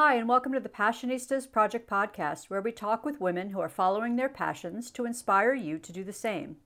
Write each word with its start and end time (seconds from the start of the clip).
Hi, 0.00 0.14
and 0.14 0.28
welcome 0.28 0.52
to 0.52 0.60
the 0.60 0.68
Passionistas 0.68 1.50
Project 1.50 1.90
podcast, 1.90 2.44
where 2.44 2.62
we 2.62 2.70
talk 2.70 3.04
with 3.04 3.20
women 3.20 3.50
who 3.50 3.58
are 3.58 3.68
following 3.68 4.14
their 4.14 4.28
passions 4.28 4.92
to 4.92 5.04
inspire 5.04 5.54
you 5.54 5.76
to 5.76 5.92
do 5.92 6.04
the 6.04 6.12
same. 6.12 6.58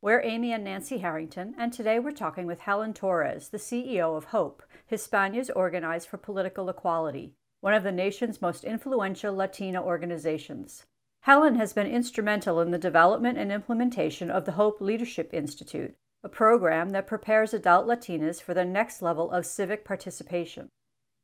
We're 0.00 0.22
Amy 0.22 0.52
and 0.52 0.62
Nancy 0.62 0.98
Harrington, 0.98 1.56
and 1.58 1.72
today 1.72 1.98
we're 1.98 2.12
talking 2.12 2.46
with 2.46 2.60
Helen 2.60 2.94
Torres, 2.94 3.48
the 3.48 3.58
CEO 3.58 4.16
of 4.16 4.26
HOPE, 4.26 4.62
Hispanas 4.88 5.50
Organized 5.56 6.06
for 6.06 6.16
Political 6.16 6.68
Equality, 6.68 7.34
one 7.60 7.74
of 7.74 7.82
the 7.82 7.90
nation's 7.90 8.40
most 8.40 8.62
influential 8.62 9.34
Latina 9.34 9.82
organizations. 9.82 10.86
Helen 11.22 11.56
has 11.56 11.72
been 11.72 11.88
instrumental 11.88 12.60
in 12.60 12.70
the 12.70 12.78
development 12.78 13.36
and 13.36 13.50
implementation 13.50 14.30
of 14.30 14.44
the 14.44 14.52
HOPE 14.52 14.80
Leadership 14.80 15.34
Institute, 15.34 15.96
a 16.22 16.28
program 16.28 16.90
that 16.90 17.08
prepares 17.08 17.52
adult 17.52 17.88
Latinas 17.88 18.40
for 18.40 18.54
the 18.54 18.64
next 18.64 19.02
level 19.02 19.32
of 19.32 19.44
civic 19.44 19.84
participation. 19.84 20.68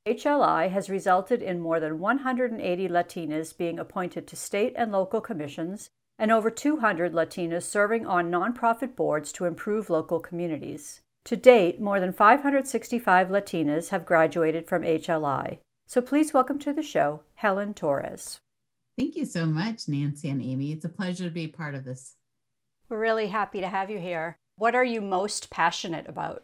HLI 0.06 0.68
has 0.68 0.90
resulted 0.90 1.42
in 1.42 1.60
more 1.60 1.78
than 1.78 2.00
180 2.00 2.88
Latinas 2.88 3.56
being 3.56 3.78
appointed 3.78 4.26
to 4.26 4.34
state 4.34 4.72
and 4.74 4.90
local 4.90 5.20
commissions 5.20 5.90
and 6.18 6.32
over 6.32 6.50
200 6.50 7.12
Latinas 7.12 7.62
serving 7.62 8.04
on 8.04 8.28
nonprofit 8.28 8.96
boards 8.96 9.30
to 9.30 9.44
improve 9.44 9.88
local 9.88 10.18
communities. 10.18 11.02
To 11.26 11.36
date, 11.36 11.80
more 11.80 12.00
than 12.00 12.12
565 12.12 13.28
Latinas 13.28 13.90
have 13.90 14.04
graduated 14.04 14.66
from 14.66 14.82
HLI. 14.82 15.58
So 15.86 16.00
please 16.00 16.34
welcome 16.34 16.58
to 16.60 16.72
the 16.72 16.82
show 16.82 17.22
Helen 17.36 17.72
Torres. 17.72 18.40
Thank 18.98 19.14
you 19.14 19.24
so 19.24 19.46
much, 19.46 19.86
Nancy 19.86 20.28
and 20.28 20.42
Amy. 20.42 20.72
It's 20.72 20.84
a 20.84 20.88
pleasure 20.88 21.24
to 21.24 21.30
be 21.30 21.46
part 21.46 21.76
of 21.76 21.84
this. 21.84 22.16
We're 22.88 22.98
really 22.98 23.28
happy 23.28 23.60
to 23.60 23.68
have 23.68 23.88
you 23.88 24.00
here. 24.00 24.34
What 24.56 24.74
are 24.74 24.84
you 24.84 25.00
most 25.00 25.48
passionate 25.48 26.08
about? 26.08 26.42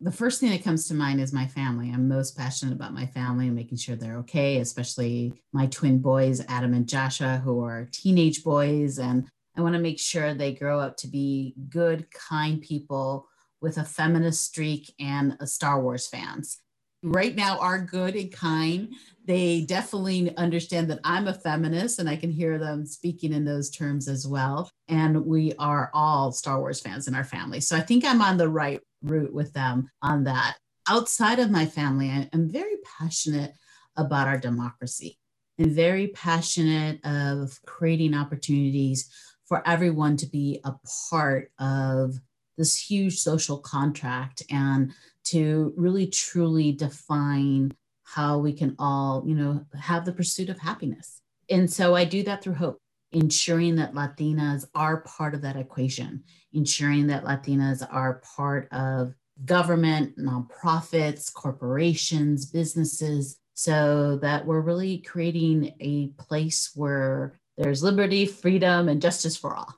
The 0.00 0.12
first 0.12 0.40
thing 0.40 0.50
that 0.50 0.62
comes 0.62 0.86
to 0.88 0.94
mind 0.94 1.22
is 1.22 1.32
my 1.32 1.46
family. 1.46 1.90
I'm 1.90 2.06
most 2.06 2.36
passionate 2.36 2.74
about 2.74 2.92
my 2.92 3.06
family 3.06 3.46
and 3.46 3.56
making 3.56 3.78
sure 3.78 3.96
they're 3.96 4.18
okay, 4.18 4.58
especially 4.58 5.32
my 5.52 5.66
twin 5.68 6.00
boys, 6.00 6.44
Adam 6.48 6.74
and 6.74 6.86
Joshua, 6.86 7.40
who 7.42 7.64
are 7.64 7.88
teenage 7.92 8.44
boys. 8.44 8.98
And 8.98 9.26
I 9.56 9.62
want 9.62 9.74
to 9.74 9.80
make 9.80 9.98
sure 9.98 10.34
they 10.34 10.52
grow 10.52 10.80
up 10.80 10.98
to 10.98 11.08
be 11.08 11.54
good, 11.70 12.10
kind 12.12 12.60
people 12.60 13.26
with 13.62 13.78
a 13.78 13.84
feminist 13.84 14.44
streak 14.44 14.92
and 15.00 15.34
a 15.40 15.46
Star 15.46 15.80
Wars 15.80 16.06
fans 16.06 16.58
right 17.06 17.36
now 17.36 17.58
are 17.58 17.80
good 17.80 18.14
and 18.14 18.32
kind. 18.32 18.92
They 19.24 19.62
definitely 19.62 20.36
understand 20.36 20.90
that 20.90 21.00
I'm 21.04 21.28
a 21.28 21.34
feminist 21.34 21.98
and 21.98 22.08
I 22.08 22.16
can 22.16 22.30
hear 22.30 22.58
them 22.58 22.86
speaking 22.86 23.32
in 23.32 23.44
those 23.44 23.70
terms 23.70 24.08
as 24.08 24.26
well. 24.26 24.70
And 24.88 25.24
we 25.24 25.52
are 25.58 25.90
all 25.94 26.32
Star 26.32 26.58
Wars 26.58 26.80
fans 26.80 27.08
in 27.08 27.14
our 27.14 27.24
family. 27.24 27.60
So 27.60 27.76
I 27.76 27.80
think 27.80 28.04
I'm 28.04 28.22
on 28.22 28.36
the 28.36 28.48
right 28.48 28.80
route 29.06 29.32
with 29.32 29.52
them 29.52 29.90
on 30.02 30.24
that. 30.24 30.56
Outside 30.88 31.38
of 31.38 31.50
my 31.50 31.66
family, 31.66 32.10
I'm 32.10 32.50
very 32.50 32.76
passionate 32.98 33.52
about 33.96 34.28
our 34.28 34.38
democracy 34.38 35.18
and 35.58 35.72
very 35.72 36.08
passionate 36.08 37.04
of 37.04 37.58
creating 37.66 38.14
opportunities 38.14 39.10
for 39.46 39.66
everyone 39.66 40.16
to 40.18 40.26
be 40.26 40.60
a 40.64 40.74
part 41.10 41.50
of 41.58 42.14
this 42.58 42.76
huge 42.76 43.18
social 43.18 43.58
contract 43.58 44.42
and 44.50 44.92
to 45.24 45.72
really 45.76 46.06
truly 46.06 46.72
define 46.72 47.74
how 48.04 48.38
we 48.38 48.52
can 48.52 48.74
all, 48.78 49.24
you 49.26 49.34
know, 49.34 49.64
have 49.78 50.04
the 50.04 50.12
pursuit 50.12 50.48
of 50.48 50.58
happiness. 50.58 51.20
And 51.50 51.70
so 51.70 51.94
I 51.94 52.04
do 52.04 52.22
that 52.24 52.42
through 52.42 52.54
hope, 52.54 52.80
ensuring 53.16 53.76
that 53.76 53.94
Latinas 53.94 54.66
are 54.74 54.98
part 54.98 55.34
of 55.34 55.40
that 55.40 55.56
equation, 55.56 56.22
ensuring 56.52 57.06
that 57.06 57.24
Latinas 57.24 57.86
are 57.90 58.20
part 58.36 58.68
of 58.72 59.14
government, 59.46 60.18
nonprofits, 60.18 61.32
corporations, 61.32 62.44
businesses, 62.44 63.38
so 63.54 64.18
that 64.20 64.44
we're 64.44 64.60
really 64.60 64.98
creating 64.98 65.72
a 65.80 66.08
place 66.22 66.72
where 66.74 67.40
there's 67.56 67.82
liberty, 67.82 68.26
freedom, 68.26 68.90
and 68.90 69.00
justice 69.00 69.34
for 69.34 69.56
all. 69.56 69.74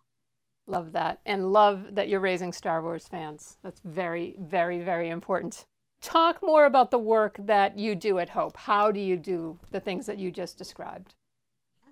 Love 0.67 0.91
that. 0.93 1.21
And 1.25 1.53
love 1.53 1.87
that 1.93 2.09
you're 2.09 2.19
raising 2.19 2.53
Star 2.53 2.83
Wars 2.83 3.07
fans. 3.07 3.57
That's 3.63 3.81
very, 3.85 4.35
very, 4.41 4.81
very 4.81 5.11
important. 5.11 5.65
Talk 6.03 6.43
more 6.43 6.67
about 6.67 6.91
the 6.91 6.99
work 6.99 7.37
that 7.39 7.79
you 7.79 7.95
do 7.95 8.19
at 8.19 8.31
Hope. 8.31 8.57
How 8.57 8.91
do 8.91 8.99
you 9.01 9.17
do 9.17 9.61
the 9.71 9.81
things 9.81 10.07
that 10.07 10.19
you 10.19 10.33
just 10.33 10.59
described? 10.59 11.15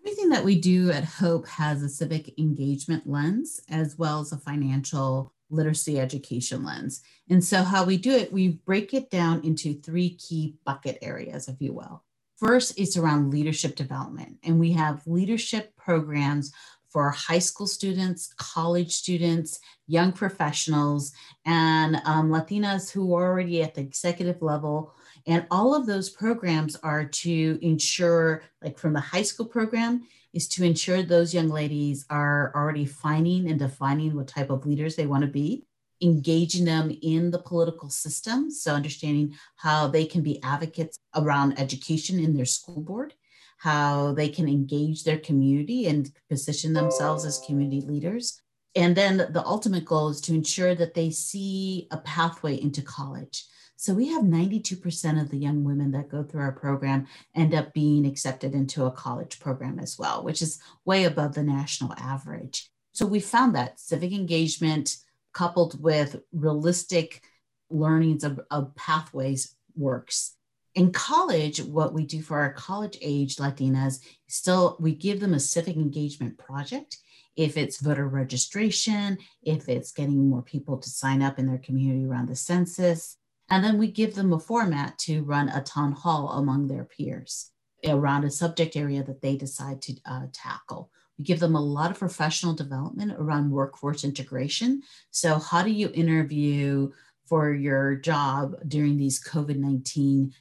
Everything 0.07 0.29
that 0.29 0.45
we 0.45 0.61
do 0.61 0.93
at 0.93 1.03
Hope 1.03 1.49
has 1.49 1.83
a 1.83 1.89
civic 1.89 2.39
engagement 2.39 3.09
lens 3.09 3.61
as 3.69 3.99
well 3.99 4.21
as 4.21 4.31
a 4.31 4.37
financial 4.37 5.33
literacy 5.51 5.99
education 5.99 6.65
lens. 6.65 7.03
And 7.29 7.43
so, 7.43 7.65
how 7.65 7.85
we 7.85 7.97
do 7.97 8.13
it, 8.13 8.33
we 8.33 8.61
break 8.65 8.95
it 8.95 9.11
down 9.11 9.43
into 9.43 9.75
three 9.81 10.11
key 10.11 10.59
bucket 10.65 10.99
areas, 11.03 11.49
if 11.49 11.57
you 11.59 11.73
will. 11.73 12.05
First, 12.37 12.79
it's 12.79 12.97
around 12.97 13.33
leadership 13.33 13.75
development, 13.75 14.39
and 14.45 14.61
we 14.61 14.71
have 14.75 15.05
leadership 15.09 15.75
programs 15.75 16.53
for 16.89 17.11
high 17.11 17.41
school 17.41 17.67
students, 17.67 18.33
college 18.39 18.93
students, 18.93 19.59
young 19.89 20.13
professionals, 20.13 21.15
and 21.45 21.97
um, 22.05 22.31
Latinas 22.31 22.93
who 22.93 23.13
are 23.17 23.27
already 23.27 23.61
at 23.61 23.75
the 23.75 23.81
executive 23.81 24.41
level. 24.41 24.95
And 25.27 25.47
all 25.51 25.75
of 25.75 25.87
those 25.87 26.11
programs 26.11 26.77
are 26.77 27.05
to 27.05 27.59
ensure, 27.63 28.45
like 28.63 28.79
from 28.79 28.93
the 28.93 29.01
high 29.01 29.23
school 29.23 29.47
program, 29.47 30.07
is 30.33 30.47
to 30.49 30.65
ensure 30.65 31.03
those 31.03 31.35
young 31.35 31.49
ladies 31.49 32.05
are 32.11 32.53
already 32.55 32.85
finding 32.85 33.49
and 33.49 33.59
defining 33.59 34.15
what 34.15 34.29
type 34.29 34.51
of 34.51 34.67
leaders 34.67 34.95
they 34.95 35.07
want 35.07 35.23
to 35.23 35.29
be, 35.29 35.65
engaging 36.01 36.65
them 36.65 36.97
in 37.03 37.31
the 37.31 37.39
political 37.39 37.89
system. 37.89 38.51
So, 38.51 38.75
understanding 38.75 39.35
how 39.57 39.89
they 39.89 40.05
can 40.05 40.23
be 40.23 40.43
advocates 40.43 40.99
around 41.15 41.59
education 41.59 42.21
in 42.21 42.37
their 42.37 42.45
school 42.45 42.81
board 42.81 43.15
how 43.59 44.13
they 44.13 44.29
can 44.29 44.49
engage 44.49 45.05
their 45.05 45.19
community 45.19 45.87
and 45.87 46.11
position 46.29 46.73
themselves 46.73 47.25
as 47.25 47.43
community 47.47 47.81
leaders. 47.81 48.41
And 48.75 48.95
then 48.95 49.17
the 49.17 49.45
ultimate 49.45 49.87
goal 49.87 50.11
is 50.11 50.21
to 50.23 50.35
ensure 50.35 50.75
that 50.75 50.95
they 50.95 51.11
see 51.11 51.89
a 51.91 51.97
pathway 51.97 52.61
into 52.61 52.83
college. 52.83 53.45
So 53.87 53.95
we 53.95 54.09
have 54.09 54.25
92% 54.25 55.21
of 55.21 55.31
the 55.31 55.37
young 55.37 55.63
women 55.63 55.93
that 55.93 56.09
go 56.09 56.25
through 56.25 56.41
our 56.41 56.51
program 56.51 57.07
end 57.37 57.55
up 57.55 57.73
being 57.73 58.05
accepted 58.05 58.53
into 58.53 58.85
a 58.85 58.91
college 58.91 59.39
program 59.39 59.79
as 59.79 59.97
well, 59.97 60.25
which 60.25 60.43
is 60.43 60.59
way 60.85 61.05
above 61.05 61.37
the 61.37 61.45
national 61.45 61.93
average. 61.93 62.69
So 62.95 63.07
we 63.07 63.21
found 63.21 63.55
that 63.55 63.79
civic 63.79 64.11
engagement 64.11 64.97
coupled 65.33 65.81
with 65.81 66.17
realistic 66.33 67.23
learnings 67.71 68.25
of, 68.25 68.41
of 68.51 68.75
pathways 68.75 69.55
works 69.77 70.35
in 70.75 70.91
college, 70.91 71.63
what 71.63 71.95
we 71.95 72.05
do 72.05 72.21
for 72.21 72.39
our 72.39 72.53
college 72.53 72.99
age 73.01 73.37
Latinas, 73.37 74.01
still 74.27 74.77
we 74.81 74.95
give 74.95 75.21
them 75.21 75.33
a 75.33 75.41
civic 75.41 75.77
engagement 75.77 76.37
project. 76.37 76.99
If 77.37 77.57
it's 77.57 77.81
voter 77.81 78.09
registration, 78.09 79.19
if 79.43 79.69
it's 79.69 79.93
getting 79.93 80.29
more 80.29 80.43
people 80.43 80.77
to 80.77 80.91
sign 80.91 81.23
up 81.23 81.39
in 81.39 81.47
their 81.47 81.59
community 81.59 82.05
around 82.05 82.29
the 82.29 82.37
census, 82.37 83.17
and 83.49 83.65
then 83.65 83.79
we 83.79 83.91
give 83.91 84.15
them 84.15 84.33
a 84.33 84.39
format 84.39 84.99
to 85.01 85.23
run 85.23 85.49
a 85.49 85.63
town 85.63 85.93
hall 85.93 86.31
among 86.31 86.67
their 86.67 86.85
peers 86.85 87.51
around 87.87 88.25
a 88.25 88.31
subject 88.31 88.77
area 88.77 89.03
that 89.05 89.21
they 89.21 89.37
decide 89.37 89.81
to 89.83 89.95
uh, 90.07 90.27
tackle. 90.33 90.91
We 91.19 91.25
give 91.25 91.41
them 91.41 91.55
a 91.55 91.61
lot 91.61 91.91
of 91.91 91.99
professional 91.99 92.55
development 92.55 93.13
around 93.19 93.51
workforce 93.51 94.05
integration. 94.05 94.83
So, 95.11 95.39
how 95.39 95.63
do 95.63 95.71
you 95.71 95.91
interview 95.95 96.91
for 97.27 97.53
your 97.53 97.97
job 97.97 98.55
during 98.69 98.97
these 98.97 99.23
COVID 99.23 99.57
19 99.57 100.33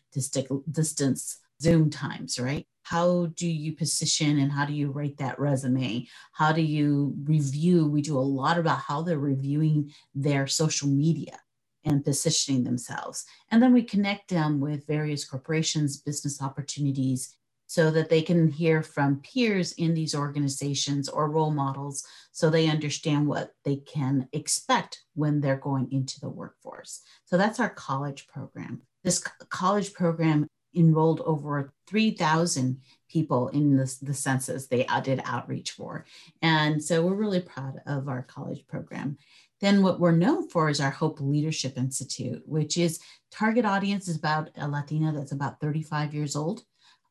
distance 0.72 1.38
Zoom 1.62 1.90
times, 1.90 2.40
right? 2.40 2.66
How 2.84 3.28
do 3.36 3.48
you 3.48 3.74
position 3.74 4.38
and 4.40 4.52
how 4.52 4.66
do 4.66 4.74
you 4.74 4.92
write 4.92 5.18
that 5.18 5.40
resume? 5.40 6.08
How 6.34 6.52
do 6.52 6.62
you 6.62 7.16
review? 7.24 7.88
We 7.88 8.02
do 8.02 8.18
a 8.18 8.20
lot 8.20 8.60
about 8.60 8.80
how 8.80 9.02
they're 9.02 9.18
reviewing 9.18 9.92
their 10.14 10.46
social 10.46 10.90
media 10.90 11.40
and 11.86 12.04
positioning 12.04 12.64
themselves. 12.64 13.26
And 13.52 13.62
then 13.62 13.74
we 13.74 13.84
connect 13.84 14.30
them 14.30 14.60
with 14.60 14.88
various 14.88 15.24
corporations, 15.24 16.02
business 16.02 16.42
opportunities, 16.42 17.36
so 17.68 17.90
that 17.92 18.10
they 18.10 18.22
can 18.22 18.52
hear 18.52 18.84
from 18.84 19.22
peers 19.22 19.72
in 19.74 19.94
these 19.94 20.14
organizations 20.14 21.10
or 21.10 21.30
role 21.30 21.52
models 21.52 22.06
so 22.32 22.50
they 22.50 22.68
understand 22.68 23.28
what 23.28 23.52
they 23.64 23.78
can 23.78 24.28
expect 24.34 25.02
when 25.16 25.42
they're 25.42 25.56
going 25.58 25.92
into 25.92 26.20
the 26.20 26.30
workforce. 26.30 27.02
So 27.26 27.38
that's 27.38 27.60
our 27.60 27.70
college 27.70 28.28
program. 28.28 28.82
This 29.04 29.24
college 29.50 29.94
program 29.94 30.48
enrolled 30.76 31.22
over 31.22 31.74
3,000 31.88 32.82
people 33.10 33.48
in 33.50 33.78
the, 33.78 33.96
the 34.02 34.14
census 34.14 34.68
they 34.68 34.86
uh, 34.88 35.00
did 35.00 35.22
outreach 35.26 35.72
for. 35.72 36.06
And 36.42 36.84
so 36.84 37.06
we're 37.06 37.16
really 37.16 37.42
proud 37.42 37.82
of 37.86 38.08
our 38.08 38.24
college 38.24 38.66
program. 38.68 39.18
Then 39.66 39.82
what 39.82 40.00
we're 40.00 40.12
known 40.12 40.48
for 40.48 40.70
is 40.70 40.80
our 40.80 40.92
Hope 40.92 41.20
Leadership 41.20 41.76
Institute, 41.76 42.44
which 42.46 42.78
is 42.78 43.00
target 43.32 43.66
audience 43.66 44.08
is 44.08 44.16
about 44.16 44.52
a 44.56 44.68
Latina 44.68 45.12
that's 45.12 45.32
about 45.32 45.60
35 45.60 46.14
years 46.14 46.36
old 46.36 46.62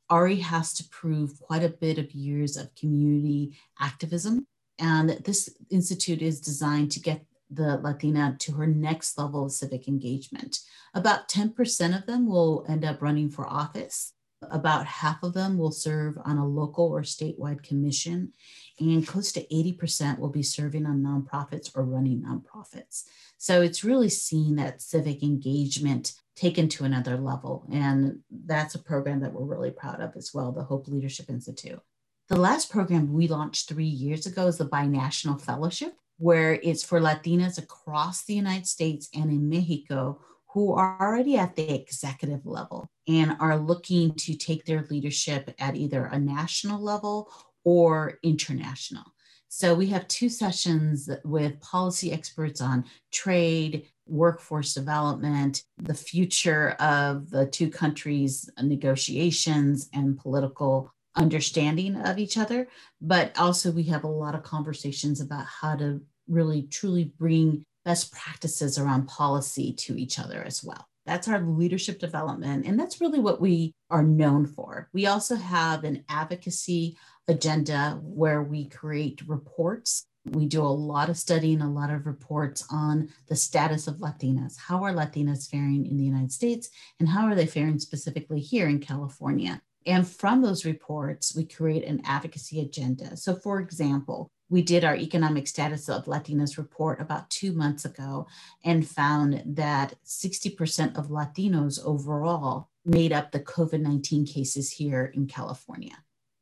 already 0.08 0.38
has 0.38 0.72
to 0.74 0.88
prove 0.88 1.40
quite 1.40 1.64
a 1.64 1.68
bit 1.68 1.98
of 1.98 2.12
years 2.12 2.56
of 2.56 2.72
community 2.76 3.58
activism. 3.80 4.46
And 4.78 5.10
this 5.24 5.48
institute 5.68 6.22
is 6.22 6.40
designed 6.40 6.92
to 6.92 7.00
get 7.00 7.26
the 7.50 7.78
Latina 7.78 8.36
to 8.38 8.52
her 8.52 8.68
next 8.68 9.18
level 9.18 9.46
of 9.46 9.50
civic 9.50 9.88
engagement. 9.88 10.60
About 10.94 11.28
10% 11.28 11.98
of 11.98 12.06
them 12.06 12.24
will 12.24 12.64
end 12.68 12.84
up 12.84 13.02
running 13.02 13.30
for 13.30 13.48
office. 13.48 14.12
About 14.50 14.86
half 14.86 15.22
of 15.22 15.32
them 15.32 15.56
will 15.56 15.70
serve 15.70 16.18
on 16.24 16.38
a 16.38 16.46
local 16.46 16.86
or 16.86 17.02
statewide 17.02 17.62
commission, 17.62 18.32
and 18.78 19.06
close 19.06 19.32
to 19.32 19.46
80% 19.46 20.18
will 20.18 20.30
be 20.30 20.42
serving 20.42 20.86
on 20.86 21.02
nonprofits 21.02 21.70
or 21.74 21.84
running 21.84 22.22
nonprofits. 22.22 23.04
So 23.38 23.62
it's 23.62 23.84
really 23.84 24.08
seeing 24.08 24.56
that 24.56 24.82
civic 24.82 25.22
engagement 25.22 26.12
taken 26.36 26.68
to 26.68 26.84
another 26.84 27.16
level. 27.16 27.66
And 27.72 28.20
that's 28.30 28.74
a 28.74 28.82
program 28.82 29.20
that 29.20 29.32
we're 29.32 29.44
really 29.44 29.70
proud 29.70 30.00
of 30.00 30.16
as 30.16 30.32
well, 30.34 30.52
the 30.52 30.64
Hope 30.64 30.88
Leadership 30.88 31.30
Institute. 31.30 31.80
The 32.28 32.36
last 32.36 32.70
program 32.70 33.12
we 33.12 33.28
launched 33.28 33.68
three 33.68 33.84
years 33.84 34.26
ago 34.26 34.46
is 34.46 34.58
the 34.58 34.68
Binational 34.68 35.40
Fellowship, 35.40 35.94
where 36.18 36.54
it's 36.54 36.82
for 36.82 37.00
Latinas 37.00 37.58
across 37.58 38.24
the 38.24 38.34
United 38.34 38.66
States 38.66 39.08
and 39.14 39.30
in 39.30 39.48
Mexico 39.48 40.20
who 40.54 40.72
are 40.72 40.96
already 41.00 41.36
at 41.36 41.56
the 41.56 41.74
executive 41.74 42.46
level 42.46 42.88
and 43.08 43.36
are 43.40 43.58
looking 43.58 44.14
to 44.14 44.34
take 44.34 44.64
their 44.64 44.86
leadership 44.90 45.54
at 45.58 45.76
either 45.76 46.06
a 46.06 46.18
national 46.18 46.80
level 46.80 47.32
or 47.64 48.18
international. 48.22 49.04
So 49.48 49.72
we 49.72 49.86
have 49.86 50.08
two 50.08 50.28
sessions 50.28 51.08
with 51.24 51.60
policy 51.60 52.12
experts 52.12 52.60
on 52.60 52.84
trade, 53.12 53.86
workforce 54.06 54.74
development, 54.74 55.62
the 55.78 55.94
future 55.94 56.70
of 56.80 57.30
the 57.30 57.46
two 57.46 57.70
countries' 57.70 58.50
negotiations 58.60 59.88
and 59.94 60.18
political 60.18 60.92
understanding 61.14 61.94
of 61.94 62.18
each 62.18 62.36
other. 62.36 62.66
But 63.00 63.38
also, 63.38 63.70
we 63.70 63.84
have 63.84 64.02
a 64.02 64.08
lot 64.08 64.34
of 64.34 64.42
conversations 64.42 65.20
about 65.20 65.46
how 65.46 65.76
to 65.76 66.02
really 66.26 66.62
truly 66.62 67.12
bring 67.16 67.64
best 67.84 68.12
practices 68.12 68.76
around 68.76 69.06
policy 69.06 69.72
to 69.72 69.96
each 69.96 70.18
other 70.18 70.42
as 70.42 70.64
well. 70.64 70.88
That's 71.06 71.28
our 71.28 71.40
leadership 71.40 71.98
development. 71.98 72.66
And 72.66 72.78
that's 72.78 73.00
really 73.00 73.20
what 73.20 73.40
we 73.40 73.74
are 73.90 74.02
known 74.02 74.46
for. 74.46 74.88
We 74.92 75.06
also 75.06 75.36
have 75.36 75.84
an 75.84 76.04
advocacy 76.08 76.96
agenda 77.28 77.98
where 78.02 78.42
we 78.42 78.68
create 78.68 79.22
reports. 79.26 80.06
We 80.24 80.46
do 80.46 80.62
a 80.62 80.68
lot 80.68 81.10
of 81.10 81.18
studying, 81.18 81.60
a 81.60 81.70
lot 81.70 81.90
of 81.90 82.06
reports 82.06 82.66
on 82.70 83.10
the 83.28 83.36
status 83.36 83.86
of 83.86 83.96
Latinas. 83.96 84.56
How 84.58 84.82
are 84.82 84.92
Latinas 84.92 85.48
faring 85.50 85.84
in 85.84 85.98
the 85.98 86.04
United 86.04 86.32
States? 86.32 86.70
And 86.98 87.08
how 87.08 87.26
are 87.26 87.34
they 87.34 87.46
faring 87.46 87.78
specifically 87.78 88.40
here 88.40 88.68
in 88.68 88.80
California? 88.80 89.60
And 89.86 90.08
from 90.08 90.40
those 90.40 90.64
reports, 90.64 91.36
we 91.36 91.44
create 91.44 91.84
an 91.84 92.00
advocacy 92.06 92.60
agenda. 92.60 93.18
So, 93.18 93.36
for 93.36 93.60
example, 93.60 94.30
we 94.48 94.62
did 94.62 94.84
our 94.84 94.96
economic 94.96 95.48
status 95.48 95.88
of 95.88 96.04
Latinos 96.04 96.58
report 96.58 97.00
about 97.00 97.30
two 97.30 97.52
months 97.52 97.84
ago 97.84 98.26
and 98.64 98.86
found 98.86 99.42
that 99.46 99.94
60% 100.04 100.96
of 100.96 101.08
Latinos 101.08 101.84
overall 101.84 102.68
made 102.84 103.12
up 103.12 103.32
the 103.32 103.40
COVID 103.40 103.80
19 103.80 104.26
cases 104.26 104.70
here 104.70 105.06
in 105.14 105.26
California. 105.26 105.96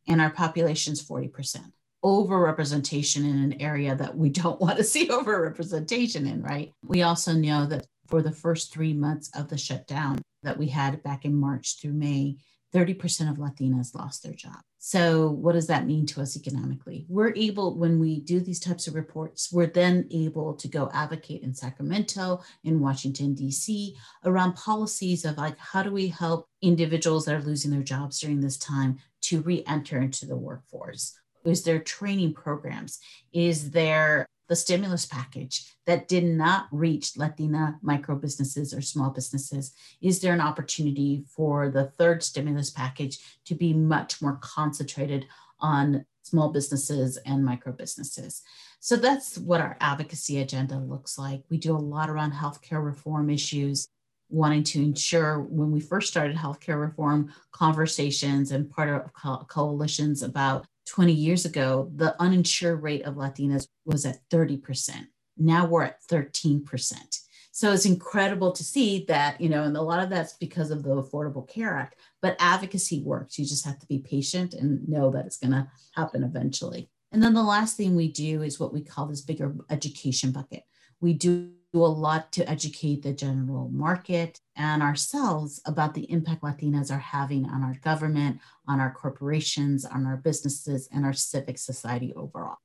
And 0.08 0.20
our 0.20 0.30
population 0.30 0.94
is 0.94 1.02
40%. 1.02 1.72
Overrepresentation 2.04 3.18
in 3.18 3.38
an 3.38 3.60
area 3.60 3.94
that 3.94 4.16
we 4.16 4.28
don't 4.42 4.60
want 4.60 4.76
to 4.78 4.84
see 4.84 5.08
overrepresentation 5.08 6.30
in, 6.30 6.42
right? 6.42 6.72
We 6.84 7.02
also 7.02 7.32
know 7.32 7.66
that 7.66 7.86
for 8.08 8.20
the 8.20 8.32
first 8.32 8.72
three 8.72 8.92
months 8.92 9.30
of 9.34 9.48
the 9.48 9.56
shutdown 9.56 10.20
that 10.42 10.58
we 10.58 10.66
had 10.66 11.02
back 11.02 11.24
in 11.24 11.34
March 11.34 11.80
through 11.80 11.92
May, 11.92 12.36
30% 12.74 13.30
of 13.30 13.36
Latinas 13.36 13.94
lost 13.94 14.22
their 14.22 14.34
job. 14.34 14.60
So, 14.84 15.30
what 15.30 15.52
does 15.52 15.68
that 15.68 15.86
mean 15.86 16.06
to 16.06 16.20
us 16.20 16.36
economically? 16.36 17.06
We're 17.08 17.32
able, 17.36 17.78
when 17.78 18.00
we 18.00 18.18
do 18.18 18.40
these 18.40 18.58
types 18.58 18.88
of 18.88 18.96
reports, 18.96 19.52
we're 19.52 19.68
then 19.68 20.08
able 20.10 20.54
to 20.54 20.66
go 20.66 20.90
advocate 20.92 21.44
in 21.44 21.54
Sacramento, 21.54 22.40
in 22.64 22.80
Washington, 22.80 23.32
D.C., 23.32 23.94
around 24.24 24.56
policies 24.56 25.24
of 25.24 25.38
like, 25.38 25.56
how 25.56 25.84
do 25.84 25.92
we 25.92 26.08
help 26.08 26.48
individuals 26.62 27.26
that 27.26 27.36
are 27.36 27.42
losing 27.42 27.70
their 27.70 27.84
jobs 27.84 28.18
during 28.18 28.40
this 28.40 28.56
time 28.56 28.98
to 29.20 29.40
re 29.42 29.62
enter 29.68 30.02
into 30.02 30.26
the 30.26 30.36
workforce? 30.36 31.16
Is 31.44 31.64
there 31.64 31.78
training 31.78 32.34
programs? 32.34 33.00
Is 33.32 33.70
there 33.70 34.26
the 34.48 34.56
stimulus 34.56 35.06
package 35.06 35.64
that 35.86 36.08
did 36.08 36.24
not 36.24 36.66
reach 36.70 37.16
Latina 37.16 37.78
micro 37.82 38.14
businesses 38.16 38.74
or 38.74 38.80
small 38.80 39.10
businesses? 39.10 39.72
Is 40.00 40.20
there 40.20 40.34
an 40.34 40.40
opportunity 40.40 41.24
for 41.26 41.70
the 41.70 41.86
third 41.98 42.22
stimulus 42.22 42.70
package 42.70 43.18
to 43.46 43.54
be 43.54 43.72
much 43.72 44.20
more 44.20 44.38
concentrated 44.42 45.26
on 45.60 46.04
small 46.22 46.50
businesses 46.50 47.16
and 47.24 47.44
micro 47.44 47.72
businesses? 47.72 48.42
So 48.80 48.96
that's 48.96 49.38
what 49.38 49.60
our 49.60 49.76
advocacy 49.80 50.40
agenda 50.40 50.76
looks 50.76 51.18
like. 51.18 51.42
We 51.48 51.56
do 51.56 51.76
a 51.76 51.78
lot 51.78 52.10
around 52.10 52.32
healthcare 52.32 52.84
reform 52.84 53.30
issues 53.30 53.88
wanting 54.28 54.64
to 54.64 54.82
ensure 54.82 55.40
when 55.40 55.70
we 55.70 55.78
first 55.80 56.08
started 56.08 56.36
healthcare 56.36 56.80
reform 56.80 57.32
conversations 57.52 58.50
and 58.50 58.70
part 58.70 58.88
of 58.88 59.12
co- 59.12 59.44
coalitions 59.48 60.22
about 60.22 60.66
20 60.86 61.12
years 61.12 61.44
ago, 61.44 61.90
the 61.94 62.20
uninsured 62.20 62.82
rate 62.82 63.02
of 63.02 63.14
Latinas 63.14 63.68
was 63.84 64.04
at 64.04 64.18
30%. 64.30 65.06
Now 65.36 65.66
we're 65.66 65.84
at 65.84 66.02
13%. 66.10 67.18
So 67.54 67.72
it's 67.72 67.84
incredible 67.84 68.52
to 68.52 68.64
see 68.64 69.04
that, 69.08 69.38
you 69.40 69.50
know, 69.50 69.64
and 69.64 69.76
a 69.76 69.82
lot 69.82 70.02
of 70.02 70.08
that's 70.08 70.32
because 70.34 70.70
of 70.70 70.82
the 70.82 71.02
Affordable 71.02 71.46
Care 71.46 71.76
Act, 71.76 71.96
but 72.22 72.36
advocacy 72.38 73.02
works. 73.02 73.38
You 73.38 73.44
just 73.44 73.66
have 73.66 73.78
to 73.78 73.86
be 73.86 73.98
patient 73.98 74.54
and 74.54 74.88
know 74.88 75.10
that 75.10 75.26
it's 75.26 75.36
going 75.36 75.52
to 75.52 75.68
happen 75.94 76.24
eventually. 76.24 76.88
And 77.12 77.22
then 77.22 77.34
the 77.34 77.42
last 77.42 77.76
thing 77.76 77.94
we 77.94 78.10
do 78.10 78.42
is 78.42 78.58
what 78.58 78.72
we 78.72 78.82
call 78.82 79.06
this 79.06 79.20
bigger 79.20 79.54
education 79.68 80.32
bucket. 80.32 80.62
We 81.00 81.12
do 81.12 81.52
a 81.80 81.86
lot 81.86 82.32
to 82.32 82.48
educate 82.48 83.02
the 83.02 83.12
general 83.12 83.68
market 83.70 84.38
and 84.56 84.82
ourselves 84.82 85.60
about 85.64 85.94
the 85.94 86.10
impact 86.10 86.42
Latinas 86.42 86.90
are 86.90 86.98
having 86.98 87.46
on 87.46 87.62
our 87.62 87.74
government, 87.82 88.40
on 88.68 88.78
our 88.78 88.92
corporations, 88.92 89.84
on 89.84 90.06
our 90.06 90.16
businesses, 90.18 90.88
and 90.92 91.04
our 91.04 91.14
civic 91.14 91.58
society 91.58 92.12
overall. 92.14 92.58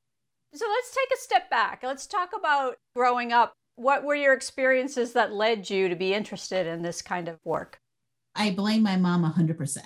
So 0.53 0.65
let's 0.67 0.93
take 0.93 1.17
a 1.17 1.21
step 1.21 1.49
back. 1.49 1.81
Let's 1.83 2.07
talk 2.07 2.31
about 2.37 2.75
growing 2.95 3.31
up. 3.31 3.53
What 3.75 4.03
were 4.03 4.15
your 4.15 4.33
experiences 4.33 5.13
that 5.13 5.31
led 5.31 5.69
you 5.69 5.87
to 5.87 5.95
be 5.95 6.13
interested 6.13 6.67
in 6.67 6.81
this 6.81 7.01
kind 7.01 7.27
of 7.27 7.37
work? 7.45 7.79
I 8.35 8.51
blame 8.51 8.83
my 8.83 8.97
mom 8.97 9.23
100%. 9.23 9.79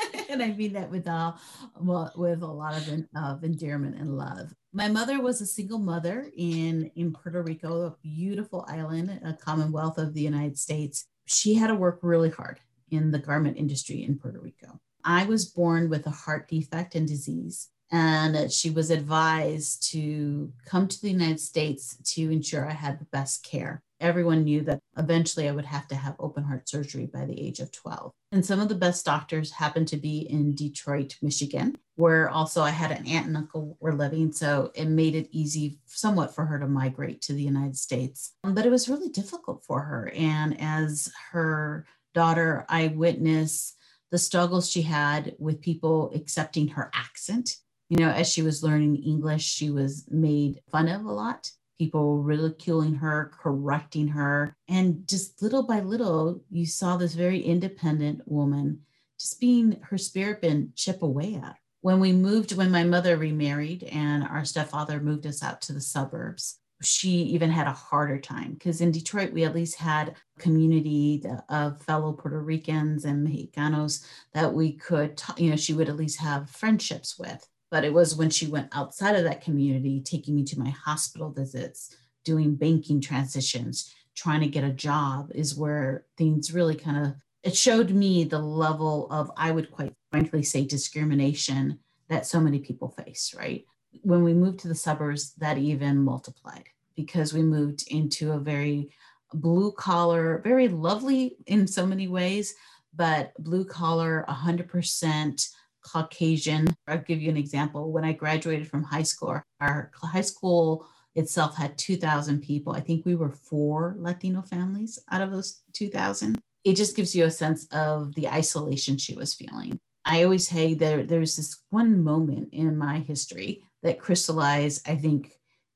and 0.30 0.42
I 0.42 0.52
mean 0.52 0.72
that 0.74 0.90
with, 0.90 1.08
all, 1.08 1.38
well, 1.80 2.12
with 2.16 2.42
a 2.42 2.46
lot 2.46 2.76
of, 2.76 3.04
of 3.16 3.44
endearment 3.44 3.96
and 3.96 4.16
love. 4.16 4.52
My 4.76 4.88
mother 4.88 5.22
was 5.22 5.40
a 5.40 5.46
single 5.46 5.78
mother 5.78 6.30
in, 6.36 6.90
in 6.96 7.10
Puerto 7.10 7.42
Rico, 7.42 7.86
a 7.86 7.96
beautiful 8.02 8.66
island, 8.68 9.08
a 9.24 9.32
commonwealth 9.32 9.96
of 9.96 10.12
the 10.12 10.20
United 10.20 10.58
States. 10.58 11.06
She 11.24 11.54
had 11.54 11.68
to 11.68 11.74
work 11.74 12.00
really 12.02 12.28
hard 12.28 12.60
in 12.90 13.10
the 13.10 13.18
garment 13.18 13.56
industry 13.56 14.04
in 14.04 14.18
Puerto 14.18 14.38
Rico. 14.38 14.78
I 15.02 15.24
was 15.24 15.46
born 15.46 15.88
with 15.88 16.06
a 16.06 16.10
heart 16.10 16.46
defect 16.50 16.94
and 16.94 17.08
disease, 17.08 17.70
and 17.90 18.52
she 18.52 18.68
was 18.68 18.90
advised 18.90 19.90
to 19.92 20.52
come 20.66 20.88
to 20.88 21.00
the 21.00 21.10
United 21.10 21.40
States 21.40 21.96
to 22.12 22.30
ensure 22.30 22.68
I 22.68 22.74
had 22.74 23.00
the 23.00 23.06
best 23.06 23.46
care 23.46 23.82
everyone 24.00 24.44
knew 24.44 24.62
that 24.62 24.80
eventually 24.96 25.48
I 25.48 25.52
would 25.52 25.64
have 25.64 25.88
to 25.88 25.94
have 25.94 26.16
open 26.18 26.44
heart 26.44 26.68
surgery 26.68 27.06
by 27.06 27.24
the 27.24 27.40
age 27.40 27.60
of 27.60 27.72
12. 27.72 28.12
And 28.32 28.44
some 28.44 28.60
of 28.60 28.68
the 28.68 28.74
best 28.74 29.04
doctors 29.04 29.52
happened 29.52 29.88
to 29.88 29.96
be 29.96 30.18
in 30.30 30.54
Detroit, 30.54 31.16
Michigan, 31.22 31.76
where 31.96 32.28
also 32.28 32.62
I 32.62 32.70
had 32.70 32.90
an 32.90 33.06
aunt 33.06 33.26
and 33.26 33.36
uncle 33.36 33.76
were 33.80 33.94
living. 33.94 34.32
So 34.32 34.70
it 34.74 34.86
made 34.86 35.14
it 35.14 35.28
easy 35.30 35.78
somewhat 35.86 36.34
for 36.34 36.44
her 36.44 36.58
to 36.58 36.66
migrate 36.66 37.22
to 37.22 37.32
the 37.32 37.42
United 37.42 37.76
States. 37.76 38.34
But 38.42 38.66
it 38.66 38.70
was 38.70 38.88
really 38.88 39.08
difficult 39.08 39.64
for 39.64 39.80
her. 39.80 40.12
And 40.14 40.60
as 40.60 41.10
her 41.32 41.86
daughter, 42.14 42.64
I 42.68 42.88
witnessed 42.88 43.76
the 44.10 44.18
struggles 44.18 44.70
she 44.70 44.82
had 44.82 45.34
with 45.38 45.60
people 45.60 46.12
accepting 46.14 46.68
her 46.68 46.90
accent. 46.94 47.56
You 47.88 47.98
know, 47.98 48.10
as 48.10 48.28
she 48.28 48.42
was 48.42 48.62
learning 48.62 48.96
English, 48.96 49.44
she 49.44 49.70
was 49.70 50.06
made 50.10 50.60
fun 50.70 50.88
of 50.88 51.04
a 51.04 51.12
lot 51.12 51.50
people 51.78 52.22
ridiculing 52.22 52.94
her, 52.94 53.30
correcting 53.40 54.08
her. 54.08 54.56
And 54.68 55.06
just 55.06 55.42
little 55.42 55.62
by 55.62 55.80
little, 55.80 56.42
you 56.50 56.66
saw 56.66 56.96
this 56.96 57.14
very 57.14 57.40
independent 57.40 58.22
woman 58.26 58.80
just 59.18 59.40
being 59.40 59.78
her 59.82 59.98
spirit 59.98 60.42
been 60.42 60.72
chip 60.76 61.02
away 61.02 61.34
at. 61.42 61.56
When 61.80 62.00
we 62.00 62.12
moved, 62.12 62.56
when 62.56 62.70
my 62.70 62.84
mother 62.84 63.16
remarried 63.16 63.84
and 63.84 64.24
our 64.24 64.44
stepfather 64.44 65.00
moved 65.00 65.26
us 65.26 65.42
out 65.42 65.62
to 65.62 65.72
the 65.72 65.80
suburbs, 65.80 66.58
she 66.82 67.10
even 67.10 67.50
had 67.50 67.66
a 67.66 67.72
harder 67.72 68.18
time 68.18 68.52
because 68.52 68.80
in 68.80 68.90
Detroit, 68.90 69.32
we 69.32 69.44
at 69.44 69.54
least 69.54 69.76
had 69.76 70.08
a 70.08 70.40
community 70.40 71.24
of 71.48 71.82
fellow 71.82 72.12
Puerto 72.12 72.40
Ricans 72.40 73.04
and 73.04 73.26
Mexicanos 73.26 74.04
that 74.34 74.52
we 74.52 74.72
could, 74.72 75.20
you 75.38 75.50
know, 75.50 75.56
she 75.56 75.72
would 75.72 75.88
at 75.88 75.96
least 75.96 76.20
have 76.20 76.50
friendships 76.50 77.18
with. 77.18 77.48
But 77.76 77.84
it 77.84 77.92
was 77.92 78.16
when 78.16 78.30
she 78.30 78.46
went 78.46 78.70
outside 78.72 79.16
of 79.16 79.24
that 79.24 79.42
community, 79.42 80.00
taking 80.00 80.34
me 80.34 80.44
to 80.44 80.58
my 80.58 80.70
hospital 80.70 81.30
visits, 81.30 81.94
doing 82.24 82.54
banking 82.54 83.02
transitions, 83.02 83.94
trying 84.14 84.40
to 84.40 84.46
get 84.46 84.64
a 84.64 84.72
job, 84.72 85.30
is 85.34 85.58
where 85.58 86.06
things 86.16 86.54
really 86.54 86.74
kind 86.74 87.04
of 87.04 87.16
it 87.42 87.54
showed 87.54 87.90
me 87.90 88.24
the 88.24 88.38
level 88.38 89.08
of, 89.10 89.30
I 89.36 89.50
would 89.50 89.70
quite 89.70 89.92
frankly 90.10 90.42
say, 90.42 90.64
discrimination 90.64 91.78
that 92.08 92.24
so 92.24 92.40
many 92.40 92.60
people 92.60 92.88
face, 92.88 93.34
right? 93.38 93.66
When 94.00 94.24
we 94.24 94.32
moved 94.32 94.60
to 94.60 94.68
the 94.68 94.74
suburbs, 94.74 95.34
that 95.34 95.58
even 95.58 95.98
multiplied 95.98 96.64
because 96.96 97.34
we 97.34 97.42
moved 97.42 97.84
into 97.88 98.32
a 98.32 98.38
very 98.38 98.88
blue 99.34 99.70
collar, 99.70 100.40
very 100.42 100.68
lovely 100.68 101.36
in 101.44 101.66
so 101.66 101.84
many 101.84 102.08
ways, 102.08 102.54
but 102.94 103.34
blue 103.38 103.66
collar, 103.66 104.24
100% 104.30 105.50
Caucasian. 105.86 106.74
I'll 106.88 106.98
give 106.98 107.20
you 107.20 107.30
an 107.30 107.36
example. 107.36 107.92
When 107.92 108.04
I 108.04 108.12
graduated 108.12 108.68
from 108.68 108.82
high 108.82 109.04
school, 109.04 109.40
our 109.60 109.90
high 109.94 110.20
school 110.20 110.86
itself 111.14 111.56
had 111.56 111.78
2,000 111.78 112.42
people. 112.42 112.74
I 112.74 112.80
think 112.80 113.06
we 113.06 113.14
were 113.14 113.30
four 113.30 113.94
Latino 113.98 114.42
families 114.42 114.98
out 115.10 115.22
of 115.22 115.30
those 115.30 115.62
2,000. 115.72 116.38
It 116.64 116.74
just 116.74 116.96
gives 116.96 117.14
you 117.14 117.24
a 117.24 117.30
sense 117.30 117.66
of 117.72 118.14
the 118.14 118.28
isolation 118.28 118.98
she 118.98 119.14
was 119.14 119.34
feeling. 119.34 119.78
I 120.04 120.24
always 120.24 120.48
say 120.48 120.74
there, 120.74 121.04
there's 121.04 121.36
this 121.36 121.62
one 121.70 122.02
moment 122.02 122.50
in 122.52 122.76
my 122.76 123.00
history 123.00 123.62
that 123.82 123.98
crystallized, 123.98 124.88
I 124.88 124.96
think, 124.96 125.32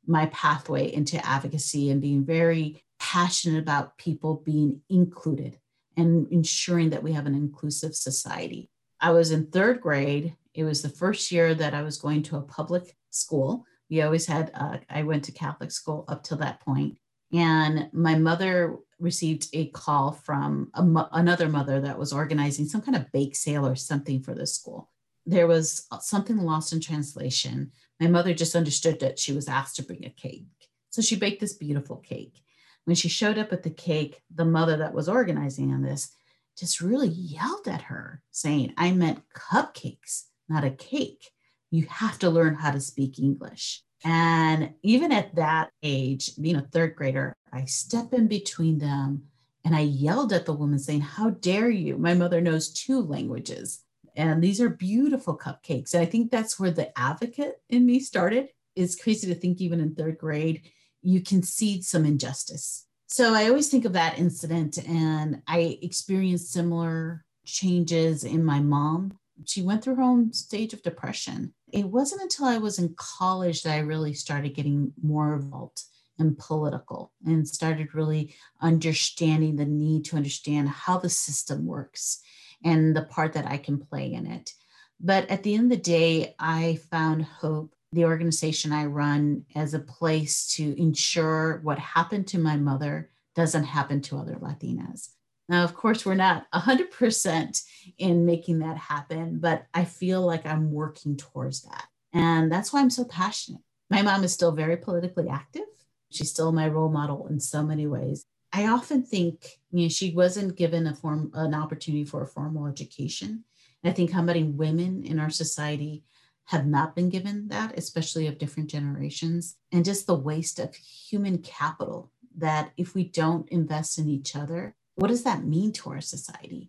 my 0.07 0.27
pathway 0.27 0.93
into 0.93 1.25
advocacy 1.27 1.91
and 1.91 2.01
being 2.01 2.25
very 2.25 2.83
passionate 2.99 3.59
about 3.59 3.97
people 3.99 4.43
being 4.45 4.81
included 4.89 5.59
and 5.97 6.27
ensuring 6.31 6.91
that 6.91 7.03
we 7.03 7.13
have 7.13 7.27
an 7.27 7.35
inclusive 7.35 7.95
society. 7.95 8.70
I 9.01 9.13
was 9.13 9.31
in 9.31 9.47
third 9.47 9.81
grade. 9.81 10.37
It 10.55 10.65
was 10.65 10.83
the 10.83 10.89
first 10.89 11.33
year 11.33 11.55
that 11.55 11.75
I 11.75 11.83
was 11.83 11.97
going 11.97 12.23
to 12.25 12.37
a 12.37 12.43
public 12.43 12.97
school. 13.11 13.65
We 13.89 14.03
always 14.03 14.27
had, 14.27 14.51
uh, 14.55 14.79
I 14.89 15.03
went 15.03 15.25
to 15.25 15.33
Catholic 15.33 15.71
school 15.71 16.05
up 16.09 16.23
till 16.23 16.39
that 16.39 16.61
point. 16.61 16.99
And 17.33 17.89
my 17.93 18.17
mother 18.17 18.77
received 18.99 19.49
a 19.53 19.69
call 19.71 20.13
from 20.13 20.71
a 20.75 20.83
mo- 20.83 21.09
another 21.13 21.49
mother 21.49 21.81
that 21.81 21.99
was 21.99 22.13
organizing 22.13 22.67
some 22.67 22.83
kind 22.83 22.97
of 22.97 23.11
bake 23.13 23.35
sale 23.37 23.67
or 23.67 23.77
something 23.77 24.23
for 24.23 24.35
the 24.35 24.47
school. 24.47 24.91
There 25.27 25.47
was 25.47 25.87
something 26.01 26.39
lost 26.39 26.73
in 26.73 26.81
translation. 26.81 27.73
My 28.01 28.09
mother 28.09 28.35
just 28.35 28.57
understood 28.57 29.01
that 29.01 29.19
she 29.19 29.33
was 29.33 29.49
asked 29.49 29.77
to 29.77 29.83
bring 29.83 30.05
a 30.05 30.11
cake. 30.11 30.47
So 30.91 31.03
she 31.03 31.17
baked 31.17 31.41
this 31.41 31.55
beautiful 31.55 31.97
cake. 31.97 32.43
When 32.85 32.97
she 32.97 33.09
showed 33.09 33.39
up 33.39 33.53
at 33.53 33.63
the 33.63 33.71
cake, 33.71 34.23
the 34.35 34.45
mother 34.45 34.77
that 34.79 34.95
was 34.95 35.09
organizing 35.09 35.73
on 35.73 35.83
this 35.83 36.13
just 36.61 36.81
really 36.81 37.09
yelled 37.09 37.67
at 37.67 37.83
her, 37.83 38.23
saying, 38.31 38.75
I 38.77 38.93
meant 38.93 39.23
cupcakes, 39.35 40.25
not 40.49 40.65
a 40.65 40.71
cake. 40.71 41.31
You 41.71 41.87
have 41.87 42.19
to 42.21 42.31
learn 42.31 42.55
how 42.55 42.71
to 42.71 42.81
speak 42.81 43.19
English. 43.19 43.83
And 44.05 44.75
even 44.83 45.11
at 45.13 45.35
that 45.37 45.71
age, 45.83 46.37
being 46.41 46.57
a 46.57 46.63
third 46.63 46.95
grader, 46.97 47.35
I 47.53 47.65
step 47.65 48.13
in 48.13 48.29
between 48.29 48.79
them 48.79 49.25
and 49.65 49.75
I 49.75 49.81
yelled 49.81 50.33
at 50.33 50.47
the 50.47 50.53
woman 50.53 50.79
saying, 50.79 51.03
How 51.03 51.31
dare 51.31 51.71
you? 51.71 51.97
My 51.99 52.15
mother 52.15 52.41
knows 52.41 52.73
two 52.73 53.03
languages. 53.03 53.81
And 54.17 54.43
these 54.43 54.61
are 54.61 54.69
beautiful 54.69 55.37
cupcakes. 55.37 55.95
And 55.95 56.03
I 56.03 56.07
think 56.07 56.31
that's 56.31 56.59
where 56.59 56.71
the 56.71 56.97
advocate 56.99 57.57
in 57.69 57.87
me 57.87 58.01
started. 58.01 58.49
It's 58.75 59.01
crazy 59.01 59.27
to 59.29 59.39
think, 59.39 59.61
even 59.61 59.81
in 59.81 59.95
third 59.95 60.19
grade, 60.19 60.63
you 61.03 61.23
concede 61.23 61.85
some 61.85 62.05
injustice. 62.05 62.87
So 63.13 63.35
I 63.35 63.49
always 63.49 63.69
think 63.69 63.85
of 63.85 63.95
that 63.95 64.21
incident, 64.21 64.79
and 64.89 65.43
I 65.49 65.81
experienced 65.83 66.53
similar 66.53 67.25
changes 67.45 68.23
in 68.23 68.45
my 68.45 68.61
mom. 68.61 69.19
She 69.47 69.63
went 69.63 69.83
through 69.83 69.97
her 69.97 70.03
own 70.03 70.33
stage 70.33 70.73
of 70.75 70.83
depression. 70.85 71.53
It 71.73 71.87
wasn't 71.89 72.23
until 72.23 72.47
I 72.47 72.59
was 72.59 72.79
in 72.79 72.95
college 72.97 73.65
that 73.65 73.75
I 73.75 73.81
really 73.81 74.15
started 74.15 74.55
getting 74.55 74.93
more 75.03 75.35
involved 75.35 75.83
and 76.21 76.39
political 76.39 77.11
and 77.27 77.49
started 77.49 77.97
really 77.97 78.37
understanding 78.61 79.57
the 79.57 79.65
need 79.65 80.05
to 80.05 80.17
understand 80.17 80.69
how 80.69 80.99
the 80.99 81.11
system 81.11 81.67
works 81.67 82.21
and 82.65 82.95
the 82.95 83.03
part 83.03 83.33
that 83.33 83.47
I 83.47 83.57
can 83.57 83.79
play 83.79 84.13
in 84.13 84.29
it. 84.29 84.53
But 85.01 85.29
at 85.31 85.43
the 85.43 85.55
end 85.55 85.65
of 85.65 85.79
the 85.79 85.83
day, 85.83 86.37
I 86.39 86.79
found 86.93 87.25
hope 87.25 87.75
the 87.93 88.05
organization 88.05 88.73
I 88.73 88.87
run 88.87 89.45
as 89.55 89.75
a 89.75 89.81
place 89.81 90.47
to 90.55 90.81
ensure 90.81 91.61
what 91.63 91.79
happened 91.79 92.29
to 92.29 92.39
my 92.39 92.57
mother 92.57 93.11
doesn't 93.35 93.65
happen 93.65 94.01
to 94.03 94.19
other 94.19 94.37
Latinas. 94.37 95.11
Now, 95.49 95.65
of 95.65 95.75
course, 95.75 96.07
we're 96.07 96.15
not 96.15 96.47
100% 96.53 97.63
in 97.99 98.25
making 98.25 98.61
that 98.61 98.77
happen, 98.77 99.41
but 99.41 99.67
I 99.75 99.85
feel 99.85 100.23
like 100.23 100.47
I'm 100.47 100.71
working 100.71 101.17
towards 101.17 101.63
that. 101.63 101.87
And 102.13 102.51
that's 102.51 102.73
why 102.73 102.81
I'm 102.81 102.91
so 102.91 103.05
passionate. 103.05 103.63
My 103.91 104.03
mom 104.03 104.23
is 104.23 104.33
still 104.33 104.53
very 104.53 104.77
politically 104.77 105.29
active. 105.29 105.65
She's 106.11 106.31
still 106.31 106.53
my 106.53 106.69
role 106.69 106.89
model 106.89 107.27
in 107.29 107.41
so 107.41 107.65
many 107.65 107.89
ways. 107.89 108.27
I 108.53 108.67
often 108.67 109.03
think, 109.03 109.59
you 109.73 109.83
know, 109.83 109.89
she 109.89 110.13
wasn't 110.13 110.57
given 110.57 110.87
a 110.87 110.95
form, 110.95 111.31
an 111.35 111.55
opportunity 111.55 112.05
for 112.05 112.23
a 112.23 112.29
formal 112.29 112.67
education. 112.67 113.45
And 113.83 113.91
I 113.91 113.95
think 113.95 114.13
how 114.13 114.23
many 114.23 114.45
women 114.45 115.05
in 115.05 115.19
our 115.19 115.31
society 115.31 116.05
have 116.51 116.67
not 116.67 116.97
been 116.97 117.09
given 117.09 117.47
that, 117.47 117.79
especially 117.79 118.27
of 118.27 118.37
different 118.37 118.69
generations, 118.69 119.57
and 119.71 119.85
just 119.85 120.09
the 120.09 120.17
waste 120.17 120.59
of 120.59 120.75
human 120.75 121.39
capital 121.39 122.11
that 122.37 122.73
if 122.77 122.93
we 122.93 123.05
don't 123.05 123.49
invest 123.51 124.01
in 124.01 124.09
each 124.09 124.35
other, 124.35 124.75
what 124.97 125.09
does 125.09 125.23
that 125.23 125.45
mean 125.45 125.73
to 125.73 125.91
our 125.91 126.01
society? 126.01 126.69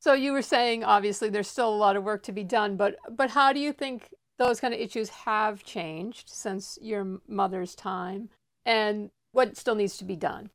So 0.00 0.12
you 0.12 0.32
were 0.32 0.42
saying 0.42 0.84
obviously 0.84 1.30
there's 1.30 1.48
still 1.48 1.74
a 1.74 1.74
lot 1.74 1.96
of 1.96 2.04
work 2.04 2.22
to 2.24 2.32
be 2.32 2.44
done, 2.44 2.76
but 2.76 2.96
but 3.10 3.30
how 3.30 3.54
do 3.54 3.60
you 3.60 3.72
think 3.72 4.10
those 4.38 4.60
kind 4.60 4.74
of 4.74 4.80
issues 4.80 5.08
have 5.08 5.64
changed 5.64 6.28
since 6.28 6.78
your 6.82 7.20
mother's 7.26 7.74
time 7.74 8.28
and 8.66 9.10
what 9.32 9.56
still 9.56 9.74
needs 9.74 9.96
to 9.98 10.04
be 10.04 10.16
done? 10.16 10.50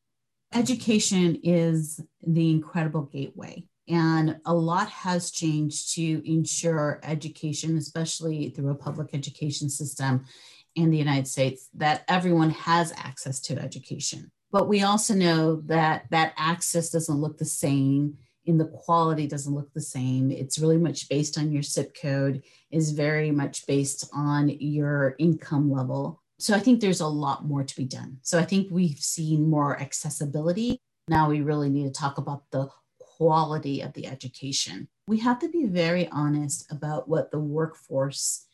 Education 0.53 1.39
is 1.43 2.01
the 2.21 2.51
incredible 2.51 3.01
gateway 3.01 3.63
and 3.89 4.37
a 4.45 4.53
lot 4.53 4.89
has 4.89 5.31
changed 5.31 5.95
to 5.95 6.21
ensure 6.31 6.99
education, 7.03 7.77
especially 7.77 8.49
through 8.51 8.69
a 8.69 8.75
public 8.75 9.09
education 9.13 9.69
system 9.69 10.25
in 10.75 10.91
the 10.91 10.97
United 10.97 11.27
States, 11.27 11.69
that 11.73 12.03
everyone 12.07 12.51
has 12.51 12.93
access 12.95 13.39
to 13.41 13.59
education. 13.59 14.31
But 14.51 14.67
we 14.67 14.83
also 14.83 15.13
know 15.13 15.61
that 15.65 16.05
that 16.11 16.33
access 16.37 16.89
doesn't 16.89 17.19
look 17.19 17.37
the 17.37 17.45
same 17.45 18.17
in 18.49 18.57
the 18.57 18.65
quality 18.65 19.27
doesn't 19.27 19.53
look 19.53 19.71
the 19.73 19.81
same. 19.81 20.31
It's 20.31 20.57
really 20.57 20.77
much 20.77 21.07
based 21.07 21.37
on 21.37 21.51
your 21.51 21.61
zip 21.61 21.95
code, 22.01 22.41
is 22.71 22.91
very 22.91 23.29
much 23.29 23.67
based 23.67 24.09
on 24.11 24.49
your 24.59 25.15
income 25.19 25.71
level. 25.71 26.23
So 26.39 26.55
I 26.55 26.59
think 26.59 26.79
there's 26.79 27.01
a 27.01 27.07
lot 27.07 27.45
more 27.45 27.63
to 27.63 27.75
be 27.75 27.85
done. 27.85 28.17
So 28.23 28.39
I 28.39 28.45
think 28.45 28.69
we've 28.71 28.97
seen 28.97 29.47
more 29.47 29.79
accessibility. 29.79 30.79
Now 31.07 31.29
we 31.29 31.41
really 31.41 31.69
need 31.69 31.93
to 31.93 31.99
talk 31.99 32.17
about 32.17 32.43
the 32.51 32.69
quality 33.19 33.81
of 33.81 33.93
the 33.93 34.07
education. 34.07 34.87
We 35.07 35.19
have 35.19 35.39
to 35.39 35.49
be 35.49 35.65
very 35.65 36.07
honest 36.07 36.71
about 36.71 37.09
what 37.09 37.31
the 37.31 37.39
workforce 37.39 38.45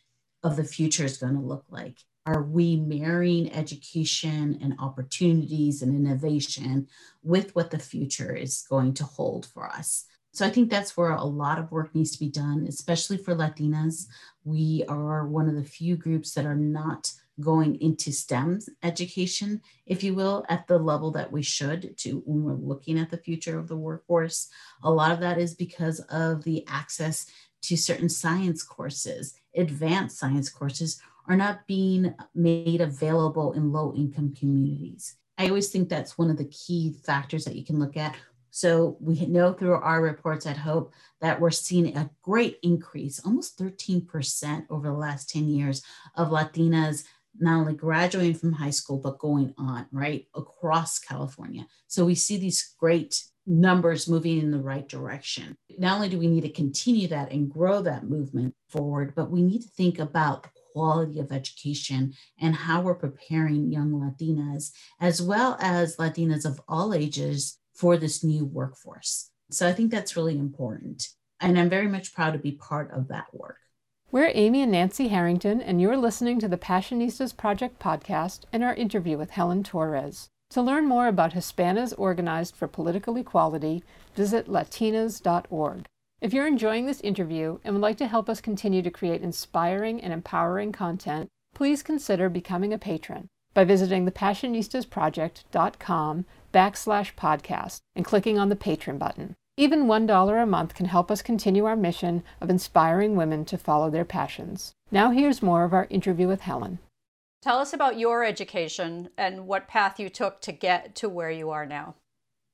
of 0.42 0.56
the 0.56 0.64
future 0.64 1.04
is 1.04 1.18
going 1.18 1.34
to 1.34 1.40
look 1.40 1.64
like. 1.70 1.98
Are 2.26 2.42
we 2.42 2.74
marrying 2.74 3.52
education 3.52 4.58
and 4.60 4.74
opportunities 4.80 5.82
and 5.82 5.94
innovation 5.94 6.88
with 7.22 7.54
what 7.54 7.70
the 7.70 7.78
future 7.78 8.34
is 8.34 8.66
going 8.68 8.94
to 8.94 9.04
hold 9.04 9.46
for 9.46 9.68
us? 9.68 10.06
So 10.32 10.44
I 10.44 10.50
think 10.50 10.68
that's 10.68 10.96
where 10.96 11.12
a 11.12 11.24
lot 11.24 11.60
of 11.60 11.70
work 11.70 11.94
needs 11.94 12.10
to 12.10 12.18
be 12.18 12.28
done, 12.28 12.66
especially 12.68 13.16
for 13.16 13.36
Latinas. 13.36 14.06
We 14.44 14.84
are 14.88 15.26
one 15.26 15.48
of 15.48 15.54
the 15.54 15.64
few 15.64 15.96
groups 15.96 16.34
that 16.34 16.44
are 16.44 16.56
not 16.56 17.12
going 17.40 17.80
into 17.80 18.12
STEM 18.12 18.60
education, 18.82 19.60
if 19.86 20.02
you 20.02 20.14
will, 20.14 20.44
at 20.48 20.66
the 20.66 20.78
level 20.78 21.10
that 21.12 21.30
we 21.30 21.42
should 21.42 21.96
to 21.98 22.22
when 22.24 22.42
we're 22.42 22.54
looking 22.54 22.98
at 22.98 23.10
the 23.10 23.18
future 23.18 23.58
of 23.58 23.68
the 23.68 23.76
workforce. 23.76 24.48
A 24.82 24.90
lot 24.90 25.12
of 25.12 25.20
that 25.20 25.38
is 25.38 25.54
because 25.54 26.00
of 26.10 26.44
the 26.44 26.64
access 26.66 27.26
to 27.62 27.76
certain 27.76 28.08
science 28.08 28.62
courses, 28.62 29.34
advanced 29.56 30.18
science 30.18 30.48
courses 30.48 31.00
are 31.28 31.36
not 31.36 31.66
being 31.66 32.14
made 32.34 32.80
available 32.80 33.52
in 33.52 33.72
low 33.72 33.92
income 33.96 34.34
communities. 34.38 35.16
I 35.38 35.48
always 35.48 35.68
think 35.68 35.88
that's 35.88 36.16
one 36.16 36.30
of 36.30 36.38
the 36.38 36.46
key 36.46 36.94
factors 37.04 37.44
that 37.44 37.56
you 37.56 37.64
can 37.64 37.78
look 37.78 37.96
at. 37.96 38.14
So 38.50 38.96
we 39.00 39.26
know 39.26 39.52
through 39.52 39.74
our 39.74 40.00
reports 40.00 40.46
at 40.46 40.56
Hope 40.56 40.94
that 41.20 41.40
we're 41.40 41.50
seeing 41.50 41.94
a 41.94 42.08
great 42.22 42.58
increase, 42.62 43.20
almost 43.20 43.58
13% 43.58 44.64
over 44.70 44.88
the 44.88 44.94
last 44.94 45.28
10 45.28 45.48
years 45.48 45.82
of 46.14 46.28
Latinas 46.30 47.04
not 47.38 47.60
only 47.60 47.74
graduating 47.74 48.34
from 48.34 48.52
high 48.52 48.70
school, 48.70 48.98
but 48.98 49.18
going 49.18 49.54
on, 49.58 49.86
right, 49.92 50.26
across 50.34 50.98
California. 50.98 51.66
So 51.86 52.04
we 52.04 52.14
see 52.14 52.36
these 52.36 52.74
great 52.78 53.22
numbers 53.46 54.08
moving 54.08 54.38
in 54.38 54.50
the 54.50 54.58
right 54.58 54.88
direction. 54.88 55.56
Not 55.78 55.96
only 55.96 56.08
do 56.08 56.18
we 56.18 56.26
need 56.26 56.42
to 56.42 56.48
continue 56.48 57.08
that 57.08 57.30
and 57.30 57.50
grow 57.50 57.82
that 57.82 58.08
movement 58.08 58.54
forward, 58.68 59.14
but 59.14 59.30
we 59.30 59.42
need 59.42 59.62
to 59.62 59.68
think 59.68 59.98
about 59.98 60.42
the 60.42 60.48
quality 60.72 61.20
of 61.20 61.32
education 61.32 62.12
and 62.40 62.54
how 62.54 62.80
we're 62.80 62.94
preparing 62.94 63.70
young 63.70 63.92
Latinas, 63.92 64.72
as 65.00 65.22
well 65.22 65.56
as 65.60 65.96
Latinas 65.96 66.44
of 66.44 66.60
all 66.68 66.92
ages, 66.92 67.58
for 67.74 67.96
this 67.96 68.24
new 68.24 68.44
workforce. 68.44 69.30
So 69.50 69.68
I 69.68 69.72
think 69.72 69.90
that's 69.90 70.16
really 70.16 70.38
important. 70.38 71.08
And 71.40 71.58
I'm 71.58 71.68
very 71.68 71.88
much 71.88 72.14
proud 72.14 72.32
to 72.32 72.38
be 72.38 72.52
part 72.52 72.90
of 72.90 73.08
that 73.08 73.26
work. 73.32 73.58
We're 74.16 74.32
Amy 74.32 74.62
and 74.62 74.72
Nancy 74.72 75.08
Harrington, 75.08 75.60
and 75.60 75.78
you're 75.78 75.98
listening 75.98 76.40
to 76.40 76.48
the 76.48 76.56
Passionistas 76.56 77.36
Project 77.36 77.78
podcast 77.78 78.44
and 78.50 78.64
our 78.64 78.72
interview 78.72 79.18
with 79.18 79.32
Helen 79.32 79.62
Torres. 79.62 80.30
To 80.52 80.62
learn 80.62 80.88
more 80.88 81.06
about 81.06 81.34
Hispanas 81.34 81.92
Organized 81.98 82.56
for 82.56 82.66
Political 82.66 83.18
Equality, 83.18 83.84
visit 84.14 84.48
latinas.org. 84.48 85.84
If 86.22 86.32
you're 86.32 86.46
enjoying 86.46 86.86
this 86.86 87.02
interview 87.02 87.58
and 87.62 87.74
would 87.74 87.82
like 87.82 87.98
to 87.98 88.06
help 88.06 88.30
us 88.30 88.40
continue 88.40 88.80
to 88.80 88.90
create 88.90 89.20
inspiring 89.20 90.00
and 90.00 90.14
empowering 90.14 90.72
content, 90.72 91.28
please 91.54 91.82
consider 91.82 92.30
becoming 92.30 92.72
a 92.72 92.78
patron 92.78 93.28
by 93.52 93.64
visiting 93.64 94.06
thepassionistasproject.com 94.06 96.24
backslash 96.54 97.14
podcast 97.16 97.80
and 97.94 98.06
clicking 98.06 98.38
on 98.38 98.48
the 98.48 98.56
patron 98.56 98.96
button. 98.96 99.34
Even 99.58 99.86
$1 99.86 100.42
a 100.42 100.44
month 100.44 100.74
can 100.74 100.84
help 100.84 101.10
us 101.10 101.22
continue 101.22 101.64
our 101.64 101.76
mission 101.76 102.22
of 102.42 102.50
inspiring 102.50 103.16
women 103.16 103.46
to 103.46 103.56
follow 103.56 103.88
their 103.88 104.04
passions. 104.04 104.74
Now, 104.90 105.12
here's 105.12 105.42
more 105.42 105.64
of 105.64 105.72
our 105.72 105.86
interview 105.88 106.28
with 106.28 106.42
Helen. 106.42 106.78
Tell 107.40 107.58
us 107.58 107.72
about 107.72 107.98
your 107.98 108.22
education 108.22 109.08
and 109.16 109.46
what 109.46 109.66
path 109.66 109.98
you 109.98 110.10
took 110.10 110.42
to 110.42 110.52
get 110.52 110.94
to 110.96 111.08
where 111.08 111.30
you 111.30 111.48
are 111.48 111.64
now. 111.64 111.94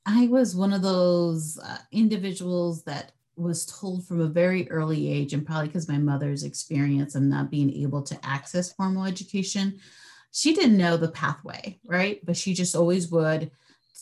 I 0.06 0.28
was 0.28 0.54
one 0.54 0.72
of 0.72 0.82
those 0.82 1.58
uh, 1.58 1.78
individuals 1.90 2.84
that 2.84 3.10
was 3.36 3.66
told 3.66 4.06
from 4.06 4.20
a 4.20 4.26
very 4.26 4.70
early 4.70 5.10
age, 5.10 5.32
and 5.32 5.44
probably 5.44 5.68
because 5.68 5.88
my 5.88 5.98
mother's 5.98 6.44
experience 6.44 7.16
of 7.16 7.22
not 7.22 7.50
being 7.50 7.72
able 7.82 8.02
to 8.02 8.18
access 8.24 8.72
formal 8.72 9.06
education, 9.06 9.80
she 10.30 10.54
didn't 10.54 10.76
know 10.76 10.96
the 10.96 11.10
pathway, 11.10 11.80
right? 11.84 12.24
But 12.24 12.36
she 12.36 12.54
just 12.54 12.76
always 12.76 13.10
would 13.10 13.50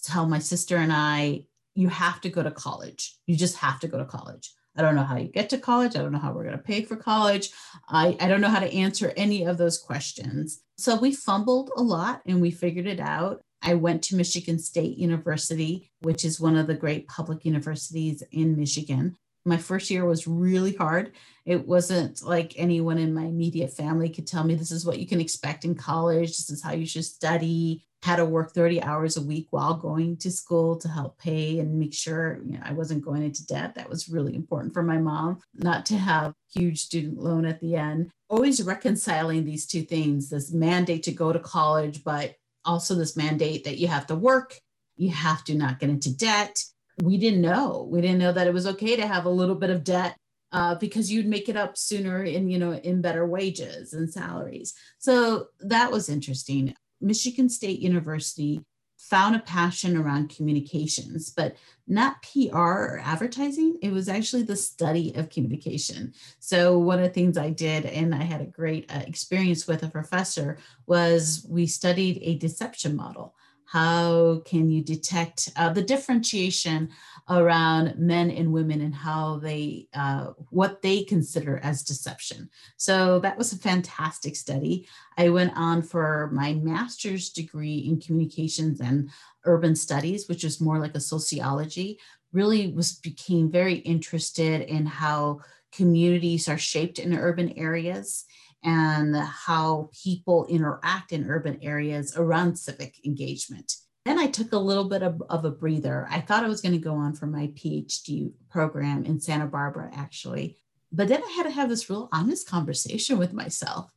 tell 0.02 0.26
my 0.26 0.38
sister 0.38 0.76
and 0.76 0.92
I, 0.92 1.44
you 1.80 1.88
have 1.88 2.20
to 2.20 2.28
go 2.28 2.42
to 2.42 2.50
college. 2.50 3.16
You 3.26 3.36
just 3.36 3.56
have 3.56 3.80
to 3.80 3.88
go 3.88 3.98
to 3.98 4.04
college. 4.04 4.52
I 4.76 4.82
don't 4.82 4.94
know 4.94 5.02
how 5.02 5.16
you 5.16 5.28
get 5.28 5.50
to 5.50 5.58
college. 5.58 5.96
I 5.96 6.02
don't 6.02 6.12
know 6.12 6.18
how 6.18 6.32
we're 6.32 6.44
going 6.44 6.56
to 6.56 6.62
pay 6.62 6.82
for 6.82 6.96
college. 6.96 7.50
I, 7.88 8.16
I 8.20 8.28
don't 8.28 8.40
know 8.40 8.48
how 8.48 8.60
to 8.60 8.72
answer 8.72 9.12
any 9.16 9.44
of 9.44 9.58
those 9.58 9.78
questions. 9.78 10.62
So 10.78 10.96
we 10.96 11.12
fumbled 11.12 11.70
a 11.76 11.82
lot 11.82 12.22
and 12.26 12.40
we 12.40 12.50
figured 12.50 12.86
it 12.86 13.00
out. 13.00 13.40
I 13.62 13.74
went 13.74 14.02
to 14.04 14.16
Michigan 14.16 14.58
State 14.58 14.96
University, 14.96 15.90
which 16.00 16.24
is 16.24 16.40
one 16.40 16.56
of 16.56 16.66
the 16.66 16.74
great 16.74 17.08
public 17.08 17.44
universities 17.44 18.22
in 18.30 18.56
Michigan. 18.56 19.16
My 19.44 19.56
first 19.56 19.90
year 19.90 20.04
was 20.04 20.26
really 20.26 20.74
hard. 20.74 21.12
It 21.46 21.66
wasn't 21.66 22.22
like 22.22 22.54
anyone 22.56 22.98
in 22.98 23.14
my 23.14 23.24
immediate 23.24 23.72
family 23.72 24.10
could 24.10 24.26
tell 24.26 24.44
me 24.44 24.54
this 24.54 24.70
is 24.70 24.84
what 24.84 24.98
you 24.98 25.06
can 25.06 25.20
expect 25.20 25.64
in 25.64 25.74
college, 25.74 26.28
this 26.28 26.50
is 26.50 26.62
how 26.62 26.72
you 26.72 26.86
should 26.86 27.04
study. 27.04 27.84
Had 28.02 28.16
to 28.16 28.24
work 28.24 28.52
30 28.52 28.82
hours 28.82 29.18
a 29.18 29.22
week 29.22 29.48
while 29.50 29.74
going 29.74 30.16
to 30.18 30.30
school 30.30 30.76
to 30.78 30.88
help 30.88 31.18
pay 31.18 31.58
and 31.58 31.78
make 31.78 31.92
sure 31.92 32.38
you 32.44 32.52
know, 32.52 32.60
I 32.64 32.72
wasn't 32.72 33.04
going 33.04 33.22
into 33.22 33.46
debt. 33.46 33.74
That 33.74 33.90
was 33.90 34.08
really 34.08 34.34
important 34.34 34.72
for 34.72 34.82
my 34.82 34.96
mom, 34.96 35.40
not 35.54 35.84
to 35.86 35.98
have 35.98 36.32
huge 36.50 36.80
student 36.80 37.18
loan 37.18 37.44
at 37.44 37.60
the 37.60 37.76
end. 37.76 38.10
Always 38.30 38.62
reconciling 38.62 39.44
these 39.44 39.66
two 39.66 39.82
things 39.82 40.30
this 40.30 40.50
mandate 40.50 41.02
to 41.04 41.12
go 41.12 41.30
to 41.30 41.38
college, 41.38 42.02
but 42.02 42.36
also 42.64 42.94
this 42.94 43.16
mandate 43.16 43.64
that 43.64 43.78
you 43.78 43.88
have 43.88 44.06
to 44.06 44.14
work, 44.14 44.58
you 44.96 45.10
have 45.10 45.44
to 45.44 45.54
not 45.54 45.78
get 45.78 45.90
into 45.90 46.14
debt. 46.16 46.64
We 47.02 47.18
didn't 47.18 47.40
know. 47.40 47.88
We 47.90 48.00
didn't 48.00 48.18
know 48.18 48.32
that 48.32 48.46
it 48.46 48.54
was 48.54 48.66
okay 48.66 48.96
to 48.96 49.06
have 49.06 49.24
a 49.24 49.30
little 49.30 49.54
bit 49.54 49.70
of 49.70 49.84
debt 49.84 50.16
uh, 50.52 50.74
because 50.74 51.10
you'd 51.10 51.26
make 51.26 51.48
it 51.48 51.56
up 51.56 51.76
sooner 51.76 52.22
in 52.22 52.48
you 52.48 52.58
know 52.58 52.72
in 52.72 53.00
better 53.00 53.26
wages 53.26 53.92
and 53.92 54.12
salaries. 54.12 54.74
So 54.98 55.48
that 55.60 55.90
was 55.90 56.08
interesting. 56.08 56.74
Michigan 57.00 57.48
State 57.48 57.80
University 57.80 58.62
found 58.98 59.34
a 59.34 59.40
passion 59.40 59.96
around 59.96 60.28
communications, 60.34 61.30
but 61.30 61.56
not 61.88 62.22
PR 62.22 62.56
or 62.56 63.00
advertising. 63.02 63.76
It 63.82 63.90
was 63.90 64.08
actually 64.08 64.42
the 64.42 64.54
study 64.54 65.12
of 65.16 65.30
communication. 65.30 66.12
So, 66.38 66.78
one 66.78 66.98
of 66.98 67.04
the 67.04 67.10
things 67.10 67.36
I 67.36 67.50
did, 67.50 67.86
and 67.86 68.14
I 68.14 68.22
had 68.22 68.40
a 68.40 68.46
great 68.46 68.90
uh, 68.94 69.02
experience 69.06 69.66
with 69.66 69.82
a 69.82 69.88
professor, 69.88 70.58
was 70.86 71.44
we 71.48 71.66
studied 71.66 72.20
a 72.22 72.36
deception 72.36 72.94
model. 72.94 73.34
How 73.70 74.42
can 74.46 74.68
you 74.68 74.82
detect 74.82 75.48
uh, 75.54 75.72
the 75.72 75.82
differentiation 75.82 76.88
around 77.28 77.96
men 77.96 78.28
and 78.32 78.52
women 78.52 78.80
and 78.80 78.92
how 78.92 79.36
they, 79.36 79.86
uh, 79.94 80.32
what 80.48 80.82
they 80.82 81.04
consider 81.04 81.60
as 81.62 81.84
deception? 81.84 82.50
So 82.78 83.20
that 83.20 83.38
was 83.38 83.52
a 83.52 83.58
fantastic 83.58 84.34
study. 84.34 84.88
I 85.16 85.28
went 85.28 85.52
on 85.54 85.82
for 85.82 86.30
my 86.32 86.54
master's 86.54 87.30
degree 87.30 87.78
in 87.78 88.00
communications 88.00 88.80
and 88.80 89.08
urban 89.44 89.76
studies, 89.76 90.28
which 90.28 90.42
is 90.42 90.60
more 90.60 90.80
like 90.80 90.96
a 90.96 91.00
sociology. 91.00 92.00
Really 92.32 92.72
was 92.72 92.96
became 92.96 93.52
very 93.52 93.74
interested 93.74 94.62
in 94.62 94.84
how 94.84 95.42
communities 95.70 96.48
are 96.48 96.58
shaped 96.58 96.98
in 96.98 97.16
urban 97.16 97.56
areas 97.56 98.24
and 98.62 99.16
how 99.16 99.90
people 100.04 100.46
interact 100.46 101.12
in 101.12 101.30
urban 101.30 101.58
areas 101.62 102.14
around 102.16 102.56
civic 102.56 103.04
engagement. 103.04 103.74
Then 104.04 104.18
I 104.18 104.26
took 104.26 104.52
a 104.52 104.58
little 104.58 104.88
bit 104.88 105.02
of, 105.02 105.22
of 105.28 105.44
a 105.44 105.50
breather. 105.50 106.06
I 106.10 106.20
thought 106.20 106.44
I 106.44 106.48
was 106.48 106.60
going 106.60 106.72
to 106.72 106.78
go 106.78 106.94
on 106.94 107.14
for 107.14 107.26
my 107.26 107.48
PhD 107.48 108.32
program 108.50 109.04
in 109.04 109.20
Santa 109.20 109.46
Barbara, 109.46 109.90
actually. 109.94 110.56
But 110.92 111.08
then 111.08 111.22
I 111.22 111.30
had 111.32 111.44
to 111.44 111.50
have 111.50 111.68
this 111.68 111.88
real 111.88 112.08
honest 112.12 112.48
conversation 112.48 113.18
with 113.18 113.32
myself. 113.32 113.90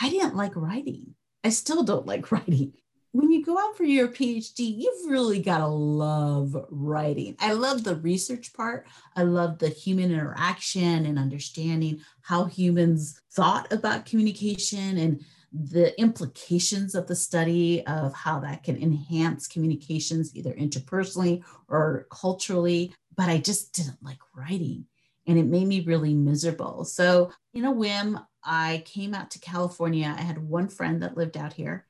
I 0.00 0.10
didn't 0.10 0.36
like 0.36 0.56
writing. 0.56 1.14
I 1.44 1.50
still 1.50 1.82
don't 1.82 2.06
like 2.06 2.32
writing 2.32 2.72
when 3.12 3.30
you 3.30 3.44
go 3.44 3.58
out 3.58 3.76
for 3.76 3.84
your 3.84 4.08
PhD, 4.08 4.78
you've 4.78 5.10
really 5.10 5.40
got 5.40 5.58
to 5.58 5.66
love 5.66 6.56
writing. 6.70 7.36
I 7.38 7.52
love 7.52 7.84
the 7.84 7.96
research 7.96 8.54
part. 8.54 8.86
I 9.14 9.22
love 9.22 9.58
the 9.58 9.68
human 9.68 10.10
interaction 10.10 11.04
and 11.04 11.18
understanding 11.18 12.00
how 12.22 12.46
humans 12.46 13.20
thought 13.32 13.70
about 13.70 14.06
communication 14.06 14.96
and 14.96 15.22
the 15.52 15.98
implications 16.00 16.94
of 16.94 17.06
the 17.06 17.14
study 17.14 17.86
of 17.86 18.14
how 18.14 18.40
that 18.40 18.64
can 18.64 18.82
enhance 18.82 19.46
communications 19.46 20.34
either 20.34 20.54
interpersonally 20.54 21.42
or 21.68 22.06
culturally. 22.10 22.94
But 23.14 23.28
I 23.28 23.36
just 23.36 23.74
didn't 23.74 24.02
like 24.02 24.20
writing 24.34 24.86
and 25.26 25.38
it 25.38 25.44
made 25.44 25.66
me 25.66 25.80
really 25.80 26.14
miserable. 26.14 26.84
So, 26.86 27.30
in 27.52 27.66
a 27.66 27.70
whim, 27.70 28.18
I 28.42 28.82
came 28.86 29.14
out 29.14 29.30
to 29.32 29.38
California. 29.38 30.14
I 30.18 30.22
had 30.22 30.38
one 30.38 30.68
friend 30.68 31.02
that 31.02 31.16
lived 31.16 31.36
out 31.36 31.52
here 31.52 31.86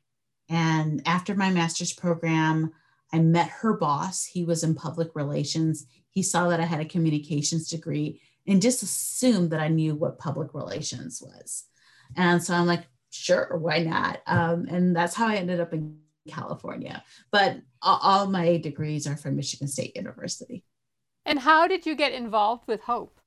and 0.48 1.02
after 1.06 1.34
my 1.34 1.50
master's 1.50 1.92
program, 1.92 2.72
I 3.12 3.18
met 3.20 3.48
her 3.48 3.74
boss. 3.74 4.24
He 4.24 4.44
was 4.44 4.64
in 4.64 4.74
public 4.74 5.14
relations. 5.14 5.86
He 6.10 6.22
saw 6.22 6.48
that 6.48 6.60
I 6.60 6.64
had 6.64 6.80
a 6.80 6.84
communications 6.84 7.68
degree 7.68 8.20
and 8.46 8.62
just 8.62 8.82
assumed 8.82 9.50
that 9.50 9.60
I 9.60 9.68
knew 9.68 9.94
what 9.94 10.18
public 10.18 10.54
relations 10.54 11.22
was. 11.22 11.64
And 12.16 12.42
so 12.42 12.54
I'm 12.54 12.66
like, 12.66 12.84
sure, 13.10 13.56
why 13.58 13.82
not? 13.82 14.20
Um, 14.26 14.66
and 14.68 14.96
that's 14.96 15.14
how 15.14 15.28
I 15.28 15.36
ended 15.36 15.60
up 15.60 15.72
in 15.72 15.98
California. 16.28 17.04
But 17.30 17.58
all 17.82 18.26
my 18.26 18.56
degrees 18.58 19.06
are 19.06 19.16
from 19.16 19.36
Michigan 19.36 19.68
State 19.68 19.96
University. 19.96 20.64
And 21.24 21.38
how 21.38 21.68
did 21.68 21.86
you 21.86 21.94
get 21.94 22.12
involved 22.12 22.66
with 22.66 22.80
Hope? 22.82 23.20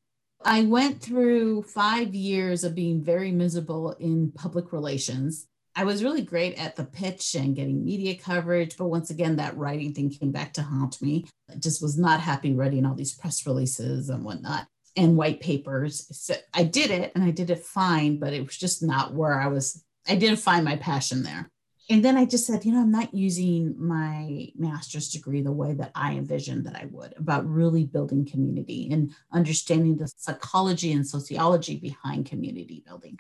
I 0.44 0.64
went 0.64 1.02
through 1.02 1.64
five 1.64 2.14
years 2.14 2.64
of 2.64 2.76
being 2.76 3.02
very 3.02 3.32
miserable 3.32 3.92
in 3.94 4.32
public 4.32 4.74
relations. 4.74 5.48
I 5.76 5.84
was 5.84 6.04
really 6.04 6.22
great 6.22 6.58
at 6.58 6.76
the 6.76 6.86
pitch 6.86 7.36
and 7.36 7.56
getting 7.56 7.84
media 7.84 8.16
coverage, 8.16 8.78
but 8.78 8.88
once 8.88 9.10
again, 9.10 9.36
that 9.36 9.58
writing 9.58 9.94
thing 9.94 10.10
came 10.10 10.32
back 10.32 10.54
to 10.54 10.62
haunt 10.62 11.02
me. 11.02 11.26
I 11.52 11.56
just 11.56 11.82
was 11.82 11.98
not 11.98 12.22
happy 12.22 12.54
writing 12.54 12.86
all 12.86 12.96
these 12.96 13.14
press 13.14 13.46
releases 13.46 14.10
and 14.10 14.24
whatnot 14.24 14.68
and 14.96 15.18
white 15.18 15.42
papers. 15.42 16.08
So 16.12 16.36
I 16.54 16.64
did 16.64 16.92
it 16.92 17.12
and 17.14 17.24
I 17.24 17.32
did 17.32 17.50
it 17.50 17.60
fine, 17.60 18.20
but 18.20 18.34
it 18.34 18.46
was 18.46 18.56
just 18.56 18.82
not 18.82 19.14
where 19.14 19.40
I 19.40 19.48
was. 19.48 19.84
I 20.08 20.16
didn't 20.16 20.40
find 20.40 20.64
my 20.64 20.78
passion 20.78 21.24
there. 21.24 21.50
And 21.90 22.04
then 22.04 22.18
I 22.18 22.26
just 22.26 22.48
said, 22.48 22.66
you 22.66 22.72
know, 22.72 22.82
I'm 22.82 22.92
not 22.92 23.14
using 23.14 23.76
my 23.78 24.48
master's 24.58 25.10
degree 25.10 25.42
the 25.42 25.52
way 25.52 25.74
that 25.74 25.92
I 25.94 26.14
envisioned 26.14 26.66
that 26.66 26.76
I 26.76 26.88
would 26.90 27.14
about 27.18 27.48
really 27.48 27.86
building 27.86 28.26
community 28.26 28.90
and 28.92 29.14
understanding 29.32 29.98
the 29.98 30.12
psychology 30.18 30.94
and 30.94 31.06
sociology 31.06 31.78
behind 31.78 32.26
community 32.26 32.82
building. 32.88 33.20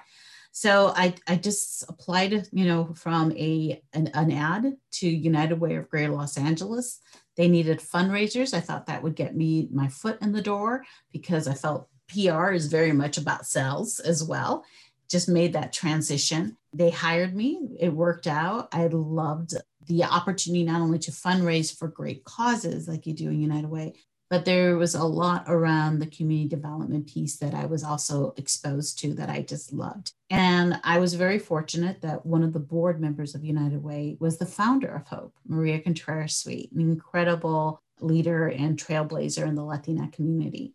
So 0.58 0.94
I, 0.96 1.14
I 1.28 1.36
just 1.36 1.84
applied, 1.90 2.48
you 2.54 2.64
know, 2.64 2.94
from 2.94 3.34
a 3.34 3.84
an, 3.92 4.10
an 4.14 4.32
ad 4.32 4.78
to 4.94 5.06
United 5.06 5.60
Way 5.60 5.76
of 5.76 5.90
Greater 5.90 6.14
Los 6.14 6.38
Angeles. 6.38 7.02
They 7.36 7.50
needed 7.50 7.80
fundraisers. 7.80 8.54
I 8.54 8.62
thought 8.62 8.86
that 8.86 9.04
would 9.04 9.18
get 9.18 9.36
me 9.36 9.68
my 9.70 9.90
foot 9.90 10.18
in 10.22 10.32
the 10.32 10.42
door 10.42 10.86
because 11.12 11.50
I 11.50 11.56
felt 11.56 11.90
PR 12.08 12.52
is 12.52 12.68
very 12.68 12.94
much 12.94 13.18
about 13.18 13.46
sales 13.46 14.00
as 14.00 14.24
well. 14.24 14.64
Just 15.10 15.28
made 15.28 15.52
that 15.52 15.74
transition. 15.74 16.56
They 16.72 16.90
hired 16.90 17.36
me. 17.36 17.60
It 17.78 17.90
worked 17.90 18.26
out. 18.26 18.70
I 18.72 18.88
loved 18.88 19.56
the 19.88 20.06
opportunity 20.06 20.64
not 20.64 20.80
only 20.80 21.00
to 21.00 21.12
fundraise 21.12 21.78
for 21.78 21.90
great 21.90 22.24
causes 22.24 22.88
like 22.88 23.06
you 23.06 23.14
do 23.14 23.28
in 23.28 23.42
United 23.42 23.70
Way, 23.70 23.96
but 24.30 24.46
there 24.46 24.78
was 24.78 24.96
a 24.96 25.04
lot 25.04 25.46
around 25.48 26.00
the 26.00 26.08
community 26.08 26.50
development 26.50 27.08
piece 27.08 27.38
that 27.38 27.54
I 27.54 27.66
was 27.66 27.84
also 27.84 28.34
exposed 28.38 29.00
to 29.00 29.14
that 29.16 29.30
I 29.30 29.42
just 29.42 29.72
loved. 29.72 30.14
And 30.30 30.80
I 30.84 31.00
was 31.00 31.14
very 31.14 31.38
fortunate 31.40 32.02
that 32.02 32.26
one 32.26 32.44
of 32.44 32.54
the 32.54 32.60
board 32.60 33.00
members 33.00 33.36
of 33.36 33.46
United 33.46 33.84
Way 33.84 34.18
was 34.20 34.38
the 34.38 34.46
founder 34.46 34.90
of 34.96 35.08
Hope, 35.08 35.34
Maria 35.48 35.80
Contreras 35.80 36.36
Sweet, 36.36 36.72
an 36.72 36.82
incredible 36.82 37.82
leader 38.02 38.48
and 38.48 38.78
trailblazer 38.78 39.48
in 39.48 39.56
the 39.56 39.64
Latina 39.64 40.10
community. 40.12 40.74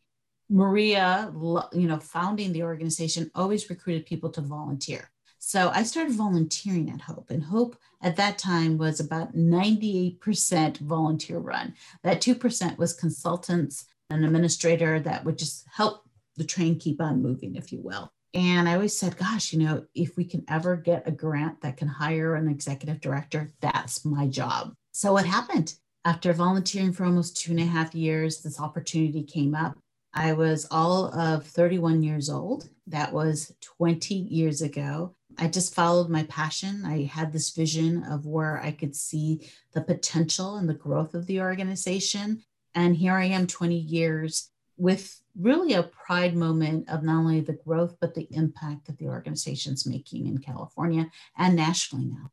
Maria, 0.49 1.33
you 1.73 1.87
know, 1.87 1.99
founding 1.99 2.53
the 2.53 2.65
organization 2.65 3.31
always 3.35 3.71
recruited 3.71 4.07
people 4.07 4.31
to 4.31 4.41
volunteer. 4.41 5.11
So 5.51 5.73
I 5.75 5.83
started 5.83 6.15
volunteering 6.15 6.91
at 6.91 7.01
Hope, 7.01 7.29
and 7.31 7.43
Hope 7.43 7.77
at 8.01 8.15
that 8.15 8.39
time 8.39 8.79
was 8.79 9.01
about 9.01 9.35
98% 9.35 10.79
volunteer 10.79 11.39
run. 11.41 11.75
That 12.05 12.21
2% 12.21 12.79
was 12.79 12.93
consultants, 12.93 13.87
an 14.11 14.23
administrator 14.23 15.01
that 15.01 15.25
would 15.25 15.37
just 15.37 15.67
help 15.75 16.05
the 16.37 16.45
train 16.45 16.79
keep 16.79 17.01
on 17.01 17.21
moving, 17.21 17.57
if 17.57 17.73
you 17.73 17.81
will. 17.83 18.13
And 18.33 18.69
I 18.69 18.75
always 18.75 18.97
said, 18.97 19.17
gosh, 19.17 19.53
you 19.53 19.59
know, 19.59 19.85
if 19.93 20.17
we 20.17 20.25
can 20.25 20.45
ever 20.47 20.77
get 20.77 21.09
a 21.09 21.11
grant 21.11 21.63
that 21.63 21.77
can 21.77 21.89
hire 21.89 22.37
an 22.37 22.47
executive 22.47 23.01
director, 23.01 23.53
that's 23.61 24.05
my 24.05 24.29
job. 24.29 24.73
So 24.93 25.15
what 25.15 25.27
happened? 25.27 25.75
After 26.05 26.33
volunteering 26.33 26.93
for 26.93 27.05
almost 27.05 27.37
two 27.37 27.51
and 27.51 27.61
a 27.61 27.65
half 27.65 27.93
years, 27.93 28.41
this 28.41 28.61
opportunity 28.61 29.25
came 29.25 29.57
up. 29.57 29.77
I 30.15 30.33
was 30.33 30.69
all 30.71 31.07
of 31.07 31.45
31 31.45 32.05
years 32.05 32.31
old. 32.31 32.69
That 32.87 33.13
was 33.13 33.53
20 33.79 34.15
years 34.15 34.63
ago. 34.63 35.17
I 35.39 35.49
just 35.49 35.75
followed 35.75 36.09
my 36.09 36.25
passion. 36.25 36.85
I 36.85 37.05
had 37.05 37.33
this 37.33 37.51
vision 37.51 38.05
of 38.05 38.27
where 38.27 38.61
I 38.63 38.73
could 38.73 38.95
see 38.95 39.49
the 39.73 39.81
potential 39.81 40.57
and 40.57 40.69
the 40.69 40.75
growth 40.75 41.15
of 41.15 41.27
the 41.27 41.41
organization. 41.41 42.43
And 42.75 42.97
here 42.97 43.15
I 43.15 43.25
am 43.25 43.47
20 43.47 43.77
years 43.77 44.51
with 44.77 45.21
really 45.39 45.75
a 45.75 45.83
pride 45.83 46.35
moment 46.35 46.89
of 46.89 47.03
not 47.03 47.19
only 47.19 47.41
the 47.41 47.59
growth, 47.65 47.97
but 48.01 48.15
the 48.15 48.29
impact 48.31 48.87
that 48.87 48.99
the 48.99 49.07
organization's 49.07 49.87
making 49.87 50.27
in 50.27 50.39
California 50.39 51.11
and 51.37 51.57
nationally 51.57 52.07
now. 52.07 52.31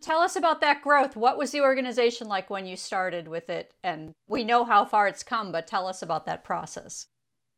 Tell 0.00 0.20
us 0.20 0.34
about 0.34 0.62
that 0.62 0.82
growth. 0.82 1.14
What 1.14 1.36
was 1.36 1.50
the 1.50 1.60
organization 1.60 2.26
like 2.26 2.48
when 2.48 2.64
you 2.64 2.76
started 2.76 3.28
with 3.28 3.50
it? 3.50 3.74
And 3.84 4.12
we 4.28 4.44
know 4.44 4.64
how 4.64 4.86
far 4.86 5.08
it's 5.08 5.22
come, 5.22 5.52
but 5.52 5.66
tell 5.66 5.86
us 5.86 6.00
about 6.00 6.24
that 6.26 6.42
process. 6.42 7.06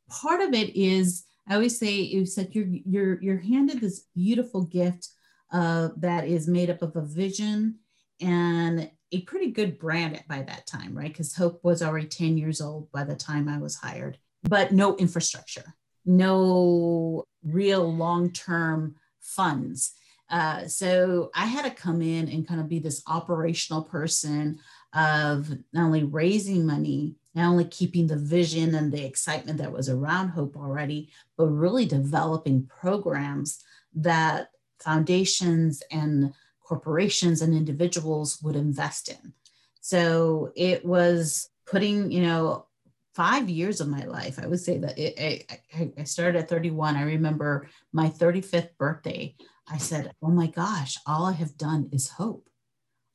Part 0.09 0.41
of 0.41 0.53
it 0.53 0.75
is, 0.75 1.25
I 1.49 1.55
always 1.55 1.79
say, 1.79 1.97
it's 1.97 2.37
like 2.37 2.55
you're 2.55 2.69
you're 2.69 3.23
you're 3.23 3.39
handed 3.39 3.81
this 3.81 4.07
beautiful 4.15 4.65
gift 4.65 5.09
uh, 5.53 5.89
that 5.99 6.27
is 6.27 6.49
made 6.49 6.71
up 6.71 6.83
of 6.83 6.97
a 6.97 7.03
vision 7.03 7.79
and 8.21 8.91
a 9.13 9.21
pretty 9.23 9.51
good 9.51 9.79
brand 9.79 10.23
by 10.29 10.43
that 10.43 10.67
time, 10.67 10.97
right? 10.97 11.09
Because 11.09 11.35
Hope 11.35 11.61
was 11.63 11.83
already 11.83 12.07
10 12.07 12.39
years 12.39 12.61
old 12.61 12.91
by 12.93 13.05
the 13.05 13.15
time 13.15 13.49
I 13.49 13.59
was 13.59 13.77
hired, 13.77 14.19
but 14.43 14.73
no 14.73 14.97
infrastructure, 14.97 15.75
no 16.07 17.25
real 17.45 17.93
long 17.95 18.31
term 18.31 18.97
funds. 19.21 19.93
Uh, 20.31 20.67
so 20.67 21.31
I 21.35 21.45
had 21.45 21.65
to 21.65 21.71
come 21.71 22.01
in 22.01 22.29
and 22.29 22.49
kind 22.49 22.61
of 22.61 22.69
be 22.69 22.79
this 22.79 23.03
operational 23.07 23.83
person 23.83 24.59
of 24.95 25.51
not 25.73 25.85
only 25.85 26.05
raising 26.05 26.65
money, 26.65 27.17
not 27.35 27.49
only 27.49 27.65
keeping 27.65 28.07
the 28.07 28.17
vision 28.17 28.75
and 28.75 28.93
the 28.93 29.05
excitement 29.05 29.59
that 29.59 29.73
was 29.73 29.89
around 29.89 30.29
Hope 30.31 30.57
already, 30.57 31.11
but 31.37 31.47
really 31.47 31.87
developing 31.87 32.67
programs 32.67 33.63
that 33.95 34.49
foundations 34.79 35.83
and 35.91 36.33
corporations 36.61 37.43
and 37.43 37.55
individuals 37.55 38.41
would 38.43 38.57
invest 38.57 39.09
in. 39.09 39.33
So 39.81 40.53
it 40.57 40.85
was 40.85 41.49
putting, 41.67 42.11
you 42.11 42.23
know, 42.23 42.67
five 43.15 43.49
years 43.49 43.81
of 43.81 43.89
my 43.89 44.05
life. 44.05 44.39
I 44.39 44.47
would 44.47 44.61
say 44.61 44.79
that 44.79 44.99
it, 44.99 45.45
I, 45.75 45.93
I 45.99 46.05
started 46.05 46.39
at 46.39 46.49
31. 46.49 46.97
I 46.97 47.03
remember 47.03 47.69
my 47.93 48.09
35th 48.09 48.77
birthday. 48.79 49.35
I 49.69 49.79
said, 49.79 50.13
Oh 50.23 50.31
my 50.31 50.47
gosh, 50.47 50.97
all 51.07 51.27
I 51.27 51.33
have 51.33 51.57
done 51.57 51.89
is 51.93 52.09
hope. 52.09 52.49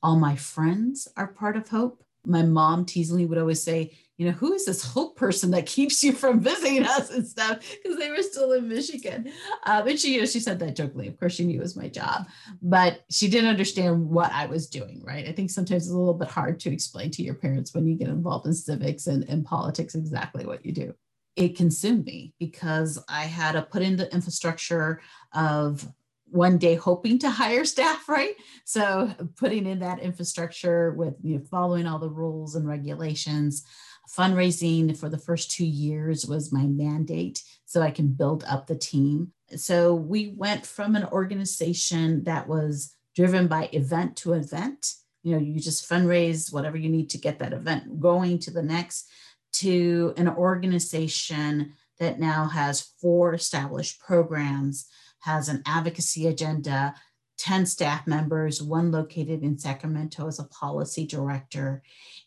All 0.03 0.17
my 0.17 0.35
friends 0.35 1.07
are 1.17 1.27
part 1.27 1.57
of 1.57 1.69
hope. 1.69 2.03
My 2.25 2.43
mom 2.43 2.85
teasingly 2.85 3.25
would 3.25 3.37
always 3.37 3.63
say, 3.63 3.97
you 4.17 4.25
know, 4.25 4.31
who 4.31 4.53
is 4.53 4.65
this 4.65 4.83
hope 4.83 5.15
person 5.15 5.51
that 5.51 5.67
keeps 5.67 6.03
you 6.03 6.11
from 6.11 6.39
visiting 6.39 6.83
us 6.83 7.11
and 7.11 7.25
stuff? 7.25 7.59
Because 7.59 7.99
they 7.99 8.09
were 8.09 8.23
still 8.23 8.53
in 8.53 8.67
Michigan. 8.67 9.31
Uh, 9.63 9.83
and 9.87 9.99
she, 9.99 10.15
you 10.15 10.21
know, 10.21 10.25
she 10.25 10.39
said 10.39 10.57
that 10.59 10.75
jokingly. 10.75 11.07
Of 11.07 11.19
course, 11.19 11.35
she 11.35 11.45
knew 11.45 11.59
it 11.59 11.63
was 11.63 11.75
my 11.75 11.87
job, 11.87 12.27
but 12.61 13.01
she 13.11 13.29
didn't 13.29 13.49
understand 13.49 14.09
what 14.09 14.31
I 14.31 14.47
was 14.47 14.67
doing, 14.67 15.03
right? 15.05 15.27
I 15.27 15.31
think 15.31 15.51
sometimes 15.51 15.83
it's 15.83 15.93
a 15.93 15.97
little 15.97 16.15
bit 16.15 16.29
hard 16.29 16.59
to 16.61 16.73
explain 16.73 17.11
to 17.11 17.23
your 17.23 17.35
parents 17.35 17.75
when 17.75 17.85
you 17.85 17.95
get 17.95 18.09
involved 18.09 18.47
in 18.47 18.53
civics 18.53 19.05
and, 19.05 19.23
and 19.29 19.45
politics 19.45 19.93
exactly 19.93 20.45
what 20.45 20.65
you 20.65 20.71
do. 20.71 20.95
It 21.35 21.55
consumed 21.55 22.05
me 22.05 22.33
because 22.39 22.97
I 23.07 23.25
had 23.25 23.51
to 23.51 23.61
put 23.61 23.83
in 23.83 23.97
the 23.97 24.11
infrastructure 24.11 24.99
of 25.33 25.87
one 26.29 26.57
day 26.57 26.73
hoping 26.73 27.19
to 27.19 27.29
hire 27.29 27.63
staff, 27.65 28.09
right? 28.09 28.33
So 28.65 29.13
putting 29.37 29.67
in 29.67 29.79
that 29.79 29.99
infrastructure 29.99 30.91
with 30.93 31.13
you 31.21 31.35
know, 31.35 31.43
following 31.51 31.85
all 31.85 31.99
the 31.99 32.09
rules 32.09 32.55
and 32.55 32.67
regulations 32.67 33.63
fundraising 34.07 34.97
for 34.97 35.09
the 35.09 35.17
first 35.17 35.51
two 35.51 35.65
years 35.65 36.25
was 36.25 36.53
my 36.53 36.63
mandate 36.63 37.43
so 37.65 37.81
I 37.81 37.91
can 37.91 38.07
build 38.07 38.43
up 38.47 38.67
the 38.67 38.75
team. 38.75 39.33
So 39.55 39.93
we 39.93 40.33
went 40.35 40.65
from 40.65 40.95
an 40.95 41.05
organization 41.05 42.23
that 42.23 42.47
was 42.47 42.95
driven 43.15 43.47
by 43.47 43.69
event 43.73 44.15
to 44.17 44.33
event. 44.33 44.93
You 45.23 45.33
know, 45.33 45.39
you 45.39 45.59
just 45.59 45.89
fundraise 45.89 46.53
whatever 46.53 46.77
you 46.77 46.89
need 46.89 47.09
to 47.11 47.17
get 47.17 47.39
that 47.39 47.53
event 47.53 47.99
going 47.99 48.39
to 48.39 48.51
the 48.51 48.63
next, 48.63 49.09
to 49.53 50.13
an 50.17 50.27
organization 50.27 51.73
that 51.99 52.19
now 52.19 52.47
has 52.47 52.93
four 53.01 53.33
established 53.33 53.99
programs, 53.99 54.87
has 55.19 55.49
an 55.49 55.63
advocacy 55.65 56.27
agenda, 56.27 56.93
10 57.37 57.65
staff 57.65 58.07
members, 58.07 58.61
one 58.61 58.91
located 58.91 59.43
in 59.43 59.57
Sacramento 59.57 60.27
as 60.27 60.39
a 60.39 60.45
policy 60.45 61.05
director, 61.05 61.83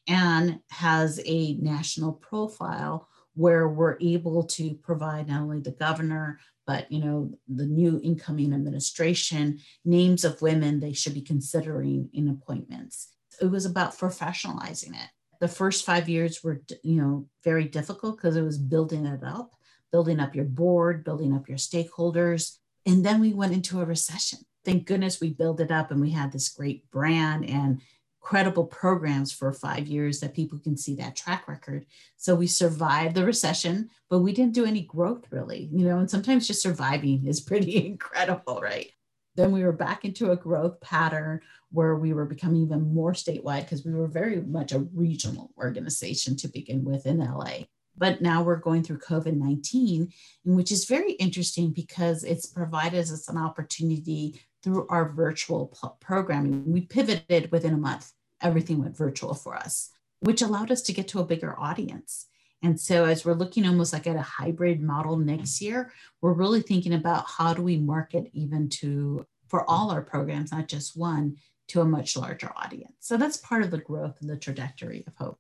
and 0.07 0.61
has 0.71 1.21
a 1.25 1.55
national 1.55 2.13
profile 2.13 3.09
where 3.35 3.69
we're 3.69 3.97
able 4.01 4.43
to 4.45 4.75
provide 4.75 5.29
not 5.29 5.43
only 5.43 5.61
the 5.61 5.71
governor, 5.71 6.39
but 6.67 6.91
you 6.91 7.01
know 7.01 7.33
the 7.49 7.67
new 7.67 8.01
incoming 8.03 8.53
administration 8.53 9.59
names 9.85 10.25
of 10.25 10.43
women 10.43 10.79
they 10.79 10.93
should 10.93 11.15
be 11.15 11.23
considering 11.23 12.09
in 12.13 12.29
appointments. 12.29 13.15
It 13.41 13.47
was 13.47 13.65
about 13.65 13.97
professionalizing 13.97 14.91
it. 14.91 15.11
The 15.41 15.49
first 15.49 15.87
five 15.87 16.09
years 16.09 16.45
were 16.45 16.61
you 16.83 17.01
know 17.01 17.27
very 17.45 17.65
difficult 17.65 18.17
because 18.17 18.37
it 18.37 18.43
was 18.43 18.59
building 18.59 19.07
it 19.07 19.25
up, 19.25 19.53
building 19.91 20.21
up 20.21 20.35
your 20.35 20.45
board, 20.45 21.05
building 21.05 21.35
up 21.35 21.49
your 21.49 21.59
stakeholders, 21.59 22.59
and 22.85 23.05
then 23.05 23.21
we 23.21 23.33
went 23.33 23.53
into 23.53 23.81
a 23.81 23.85
recession 23.85 24.41
thank 24.65 24.87
goodness 24.87 25.21
we 25.21 25.31
built 25.31 25.61
it 25.61 25.71
up 25.71 25.91
and 25.91 26.01
we 26.01 26.11
had 26.11 26.33
this 26.33 26.49
great 26.49 26.91
brand 26.91 27.49
and 27.49 27.81
credible 28.21 28.67
programs 28.67 29.33
for 29.33 29.53
five 29.53 29.87
years 29.87 30.21
that 30.21 30.35
people 30.35 30.59
can 30.59 30.77
see 30.77 30.95
that 30.95 31.17
track 31.17 31.49
record. 31.49 31.87
So 32.17 32.35
we 32.35 32.47
survived 32.47 33.15
the 33.15 33.25
recession, 33.25 33.89
but 34.09 34.21
we 34.21 34.33
didn't 34.33 34.55
do 34.55 34.67
any 34.67 34.83
growth 34.83 35.25
really, 35.31 35.71
you 35.73 35.87
know, 35.87 35.99
and 35.99 36.11
sometimes 36.11 36.47
just 36.47 36.63
surviving 36.63 37.27
is 37.27 37.41
pretty 37.51 37.87
incredible, 37.87 38.61
right? 38.61 38.91
Then 39.37 39.53
we 39.53 39.65
were 39.65 39.73
back 39.73 40.05
into 40.05 40.33
a 40.33 40.37
growth 40.37 40.81
pattern 40.81 41.41
where 41.71 41.97
we 41.97 42.13
were 42.13 42.27
becoming 42.27 42.63
even 42.63 42.93
more 42.93 43.13
statewide 43.13 43.63
because 43.63 43.85
we 43.85 43.95
were 43.95 44.09
very 44.09 44.41
much 44.43 44.73
a 44.73 44.81
regional 44.93 45.51
organization 45.57 46.37
to 46.37 46.49
begin 46.49 46.85
with 46.85 47.07
in 47.07 47.19
LA. 47.19 47.61
But 47.97 48.21
now 48.21 48.43
we're 48.43 48.57
going 48.57 48.83
through 48.83 48.99
COVID 48.99 49.37
19, 49.37 50.13
which 50.45 50.73
is 50.73 50.87
very 50.87 51.13
interesting 51.13 51.71
because 51.71 52.25
it's 52.25 52.47
provided 52.47 53.01
us 53.01 53.29
an 53.29 53.37
opportunity 53.37 54.41
through 54.63 54.87
our 54.89 55.13
virtual 55.13 55.75
programming. 56.01 56.71
We 56.71 56.83
pivoted 56.83 57.51
within 57.51 57.75
a 57.75 57.79
month, 57.79 58.13
everything 58.41 58.81
went 58.81 58.97
virtual 58.97 59.35
for 59.35 59.57
us, 59.57 59.91
which 60.21 60.43
allowed 60.43 60.71
us 60.71 60.83
to 60.83 60.93
get 60.93 61.09
to 61.09 61.21
a 61.21 61.25
bigger 61.25 61.59
audience. 61.59 62.27
And 62.63 62.79
so, 62.79 63.07
as 63.07 63.25
we're 63.25 63.35
looking 63.35 63.67
almost 63.67 63.93
like 63.93 64.07
at 64.07 64.17
a 64.17 64.23
hybrid 64.23 64.83
model 64.83 65.17
next 65.17 65.63
year, 65.63 65.93
we're 66.21 66.35
really 66.35 66.61
thinking 66.61 66.93
about 66.93 67.25
how 67.27 67.55
do 67.55 67.63
we 67.63 67.79
market 67.79 68.29
even 68.35 68.69
to, 68.81 69.27
for 69.49 69.69
all 69.69 69.91
our 69.91 70.03
programs, 70.03 70.53
not 70.53 70.69
just 70.69 70.97
one, 70.97 71.37
to 71.69 71.81
a 71.81 71.87
much 71.87 72.17
larger 72.17 72.53
audience. 72.55 72.93
So, 73.01 73.17
that's 73.17 73.39
part 73.39 73.63
of 73.63 73.71
the 73.71 73.79
growth 73.79 74.19
and 74.21 74.29
the 74.29 74.37
trajectory 74.37 75.05
of 75.07 75.15
Hope. 75.17 75.39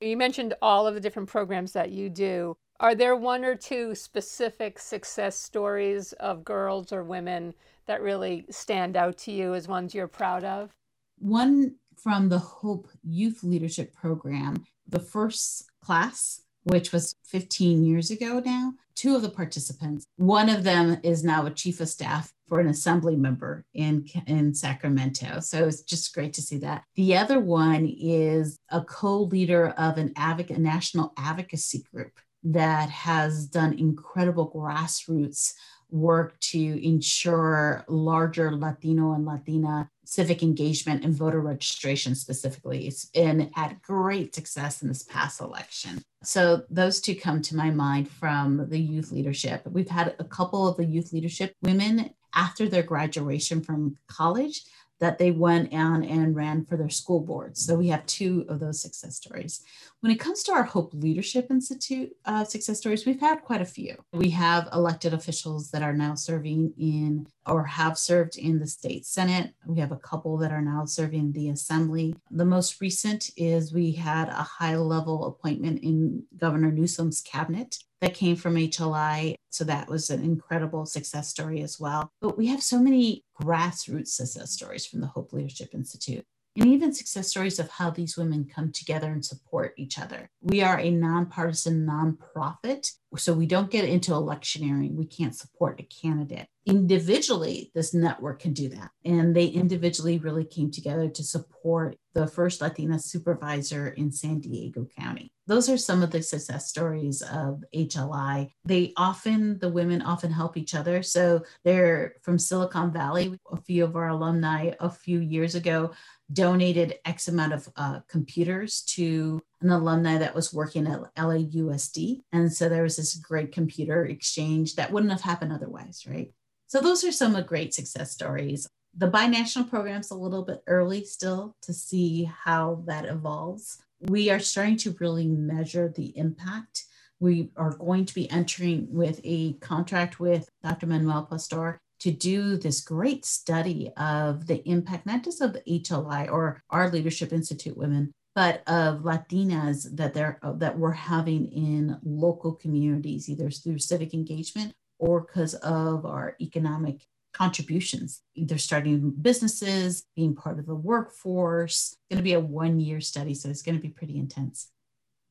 You 0.00 0.16
mentioned 0.16 0.54
all 0.62 0.86
of 0.86 0.94
the 0.94 1.00
different 1.00 1.28
programs 1.28 1.72
that 1.72 1.90
you 1.90 2.08
do. 2.08 2.56
Are 2.78 2.94
there 2.94 3.16
one 3.16 3.44
or 3.44 3.56
two 3.56 3.94
specific 3.94 4.78
success 4.78 5.36
stories 5.36 6.14
of 6.14 6.44
girls 6.44 6.92
or 6.92 7.04
women 7.04 7.52
that 7.90 8.02
really 8.02 8.46
stand 8.50 8.96
out 8.96 9.18
to 9.18 9.32
you 9.32 9.52
as 9.52 9.66
ones 9.66 9.92
you're 9.92 10.06
proud 10.06 10.44
of? 10.44 10.70
One 11.18 11.74
from 12.00 12.28
the 12.28 12.38
Hope 12.38 12.88
Youth 13.02 13.42
Leadership 13.42 13.92
Program, 13.92 14.64
the 14.88 15.00
first 15.00 15.68
class, 15.82 16.40
which 16.62 16.92
was 16.92 17.16
15 17.24 17.84
years 17.84 18.12
ago 18.12 18.40
now, 18.46 18.74
two 18.94 19.16
of 19.16 19.22
the 19.22 19.28
participants, 19.28 20.06
one 20.16 20.48
of 20.48 20.62
them 20.62 20.98
is 21.02 21.24
now 21.24 21.46
a 21.46 21.50
chief 21.50 21.80
of 21.80 21.88
staff 21.88 22.32
for 22.48 22.60
an 22.60 22.68
assembly 22.68 23.16
member 23.16 23.64
in, 23.74 24.06
in 24.28 24.54
Sacramento. 24.54 25.40
So 25.40 25.66
it's 25.66 25.82
just 25.82 26.14
great 26.14 26.32
to 26.34 26.42
see 26.42 26.58
that. 26.58 26.84
The 26.94 27.16
other 27.16 27.40
one 27.40 27.86
is 27.86 28.56
a 28.70 28.82
co 28.82 29.22
leader 29.22 29.70
of 29.70 29.98
an 29.98 30.12
advocate, 30.14 30.58
a 30.58 30.60
national 30.60 31.12
advocacy 31.16 31.84
group 31.92 32.12
that 32.44 32.88
has 32.88 33.46
done 33.46 33.72
incredible 33.72 34.48
grassroots 34.54 35.54
work 35.92 36.38
to 36.40 36.86
ensure 36.86 37.84
larger 37.88 38.54
Latino 38.56 39.12
and 39.12 39.24
Latina 39.24 39.90
civic 40.04 40.42
engagement 40.42 41.04
and 41.04 41.14
voter 41.14 41.40
registration 41.40 42.16
specifically. 42.16 42.88
It's 42.88 43.04
been 43.04 43.50
had 43.54 43.80
great 43.80 44.34
success 44.34 44.82
in 44.82 44.88
this 44.88 45.04
past 45.04 45.40
election. 45.40 46.02
So 46.24 46.64
those 46.68 47.00
two 47.00 47.14
come 47.14 47.40
to 47.42 47.56
my 47.56 47.70
mind 47.70 48.10
from 48.10 48.68
the 48.68 48.78
youth 48.78 49.12
leadership. 49.12 49.62
We've 49.70 49.88
had 49.88 50.16
a 50.18 50.24
couple 50.24 50.66
of 50.66 50.76
the 50.76 50.84
youth 50.84 51.12
leadership 51.12 51.54
women 51.62 52.10
after 52.34 52.68
their 52.68 52.82
graduation 52.82 53.62
from 53.62 53.96
college 54.08 54.64
that 55.00 55.18
they 55.18 55.30
went 55.30 55.72
on 55.74 56.04
and 56.04 56.36
ran 56.36 56.64
for 56.64 56.76
their 56.76 56.90
school 56.90 57.20
boards. 57.20 57.64
So 57.64 57.74
we 57.74 57.88
have 57.88 58.06
two 58.06 58.44
of 58.48 58.60
those 58.60 58.80
success 58.80 59.16
stories. 59.16 59.62
When 60.00 60.12
it 60.12 60.20
comes 60.20 60.42
to 60.44 60.52
our 60.52 60.62
Hope 60.62 60.92
Leadership 60.94 61.50
Institute 61.50 62.14
uh, 62.24 62.44
success 62.44 62.78
stories, 62.78 63.04
we've 63.04 63.20
had 63.20 63.42
quite 63.42 63.62
a 63.62 63.66
few. 63.66 63.96
We 64.12 64.30
have 64.30 64.68
elected 64.72 65.14
officials 65.14 65.70
that 65.70 65.82
are 65.82 65.94
now 65.94 66.14
serving 66.14 66.74
in 66.78 67.26
or 67.46 67.64
have 67.64 67.98
served 67.98 68.36
in 68.36 68.58
the 68.58 68.66
state 68.66 69.06
senate. 69.06 69.54
We 69.66 69.80
have 69.80 69.92
a 69.92 69.96
couple 69.96 70.36
that 70.38 70.52
are 70.52 70.62
now 70.62 70.84
serving 70.84 71.32
the 71.32 71.48
assembly. 71.48 72.14
The 72.30 72.44
most 72.44 72.80
recent 72.80 73.30
is 73.36 73.72
we 73.72 73.92
had 73.92 74.28
a 74.28 74.42
high 74.42 74.76
level 74.76 75.26
appointment 75.26 75.82
in 75.82 76.24
Governor 76.36 76.70
Newsom's 76.70 77.20
cabinet 77.20 77.78
that 78.00 78.14
came 78.14 78.36
from 78.36 78.54
HLI. 78.54 79.34
So 79.50 79.64
that 79.64 79.88
was 79.88 80.10
an 80.10 80.22
incredible 80.22 80.86
success 80.86 81.28
story 81.28 81.62
as 81.62 81.78
well. 81.78 82.10
But 82.20 82.38
we 82.38 82.46
have 82.46 82.62
so 82.62 82.80
many 82.80 83.24
grassroots 83.40 84.08
success 84.08 84.52
stories 84.52 84.86
from 84.86 85.00
the 85.00 85.08
Hope 85.08 85.32
Leadership 85.32 85.70
Institute 85.74 86.24
and 86.56 86.66
even 86.66 86.92
success 86.92 87.28
stories 87.28 87.58
of 87.58 87.70
how 87.70 87.90
these 87.90 88.16
women 88.16 88.44
come 88.44 88.72
together 88.72 89.08
and 89.08 89.24
support 89.24 89.74
each 89.76 89.98
other. 89.98 90.28
We 90.42 90.62
are 90.62 90.78
a 90.78 90.90
nonpartisan 90.90 91.86
nonprofit, 91.86 92.92
so 93.16 93.32
we 93.32 93.46
don't 93.46 93.70
get 93.70 93.84
into 93.84 94.12
electioneering. 94.12 94.96
We 94.96 95.06
can't 95.06 95.34
support 95.34 95.79
candidate. 95.90 96.46
Individually, 96.66 97.70
this 97.74 97.92
network 97.92 98.40
can 98.40 98.52
do 98.52 98.68
that. 98.68 98.90
And 99.04 99.34
they 99.34 99.46
individually 99.46 100.18
really 100.18 100.44
came 100.44 100.70
together 100.70 101.08
to 101.08 101.22
support 101.22 101.96
the 102.12 102.26
first 102.26 102.60
Latina 102.60 102.98
supervisor 102.98 103.88
in 103.88 104.10
San 104.10 104.40
Diego 104.40 104.86
County. 104.98 105.32
Those 105.46 105.68
are 105.68 105.76
some 105.76 106.02
of 106.02 106.10
the 106.10 106.22
success 106.22 106.68
stories 106.68 107.22
of 107.22 107.64
HLI. 107.74 108.52
They 108.64 108.92
often, 108.96 109.58
the 109.58 109.68
women 109.68 110.02
often 110.02 110.30
help 110.30 110.56
each 110.56 110.74
other. 110.74 111.02
So 111.02 111.42
they're 111.64 112.14
from 112.22 112.38
Silicon 112.38 112.92
Valley. 112.92 113.38
A 113.52 113.56
few 113.56 113.84
of 113.84 113.96
our 113.96 114.08
alumni 114.08 114.72
a 114.78 114.90
few 114.90 115.18
years 115.18 115.54
ago 115.54 115.92
donated 116.32 116.98
X 117.04 117.28
amount 117.28 117.52
of 117.52 117.68
uh, 117.76 118.00
computers 118.08 118.82
to 118.82 119.40
an 119.60 119.70
alumni 119.70 120.18
that 120.18 120.34
was 120.34 120.52
working 120.52 120.86
at 120.86 121.14
LAUSD. 121.16 122.20
And 122.32 122.52
so 122.52 122.68
there 122.68 122.82
was 122.82 122.96
this 122.96 123.14
great 123.16 123.52
computer 123.52 124.04
exchange 124.06 124.76
that 124.76 124.92
wouldn't 124.92 125.12
have 125.12 125.20
happened 125.20 125.52
otherwise, 125.52 126.04
right? 126.08 126.32
So 126.66 126.80
those 126.80 127.04
are 127.04 127.12
some 127.12 127.40
great 127.42 127.74
success 127.74 128.12
stories. 128.12 128.68
The 128.96 129.10
binational 129.10 129.68
program's 129.68 130.10
a 130.10 130.16
little 130.16 130.44
bit 130.44 130.62
early 130.66 131.04
still 131.04 131.56
to 131.62 131.72
see 131.72 132.24
how 132.24 132.82
that 132.86 133.04
evolves. 133.04 133.82
We 134.00 134.30
are 134.30 134.38
starting 134.38 134.76
to 134.78 134.96
really 135.00 135.26
measure 135.26 135.92
the 135.94 136.16
impact. 136.16 136.84
We 137.18 137.50
are 137.56 137.76
going 137.76 138.06
to 138.06 138.14
be 138.14 138.30
entering 138.30 138.88
with 138.90 139.20
a 139.24 139.54
contract 139.54 140.20
with 140.20 140.48
Dr. 140.62 140.86
Manuel 140.86 141.26
Pastor 141.26 141.80
to 142.00 142.10
do 142.10 142.56
this 142.56 142.80
great 142.80 143.24
study 143.24 143.90
of 143.96 144.46
the 144.46 144.66
impact, 144.68 145.06
not 145.06 145.22
just 145.22 145.40
of 145.40 145.56
HLI 145.68 146.30
or 146.30 146.62
our 146.70 146.90
Leadership 146.90 147.32
Institute 147.32 147.76
women, 147.76 148.12
but 148.34 148.62
of 148.66 149.00
Latinas 149.00 149.86
that 149.96 150.14
they're 150.14 150.38
uh, 150.42 150.52
that 150.52 150.78
we're 150.78 150.92
having 150.92 151.46
in 151.52 151.98
local 152.02 152.54
communities, 152.54 153.28
either 153.28 153.50
through 153.50 153.78
civic 153.78 154.14
engagement 154.14 154.72
or 154.98 155.22
because 155.22 155.54
of 155.54 156.06
our 156.06 156.36
economic 156.40 157.06
contributions, 157.32 158.22
either 158.34 158.58
starting 158.58 159.10
businesses, 159.22 160.04
being 160.16 160.34
part 160.34 160.58
of 160.58 160.66
the 160.66 160.74
workforce. 160.74 161.92
It's 161.92 161.98
going 162.10 162.18
to 162.18 162.24
be 162.24 162.34
a 162.34 162.40
one-year 162.40 163.00
study, 163.00 163.34
so 163.34 163.48
it's 163.48 163.62
going 163.62 163.76
to 163.76 163.82
be 163.82 163.88
pretty 163.88 164.18
intense. 164.18 164.68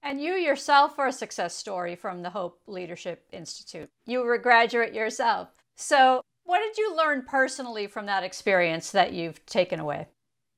And 0.01 0.21
you 0.21 0.34
yourself 0.34 0.97
are 0.97 1.08
a 1.08 1.13
success 1.13 1.53
story 1.55 1.95
from 1.95 2.21
the 2.21 2.29
Hope 2.29 2.62
Leadership 2.67 3.25
Institute. 3.32 3.89
You 4.05 4.21
were 4.21 4.36
a 4.36 4.41
graduate 4.41 4.93
yourself. 4.93 5.49
So 5.75 6.21
what 6.49 6.62
did 6.62 6.79
you 6.79 6.95
learn 6.95 7.21
personally 7.21 7.85
from 7.85 8.07
that 8.07 8.23
experience 8.23 8.89
that 8.89 9.13
you've 9.13 9.45
taken 9.45 9.79
away? 9.79 10.07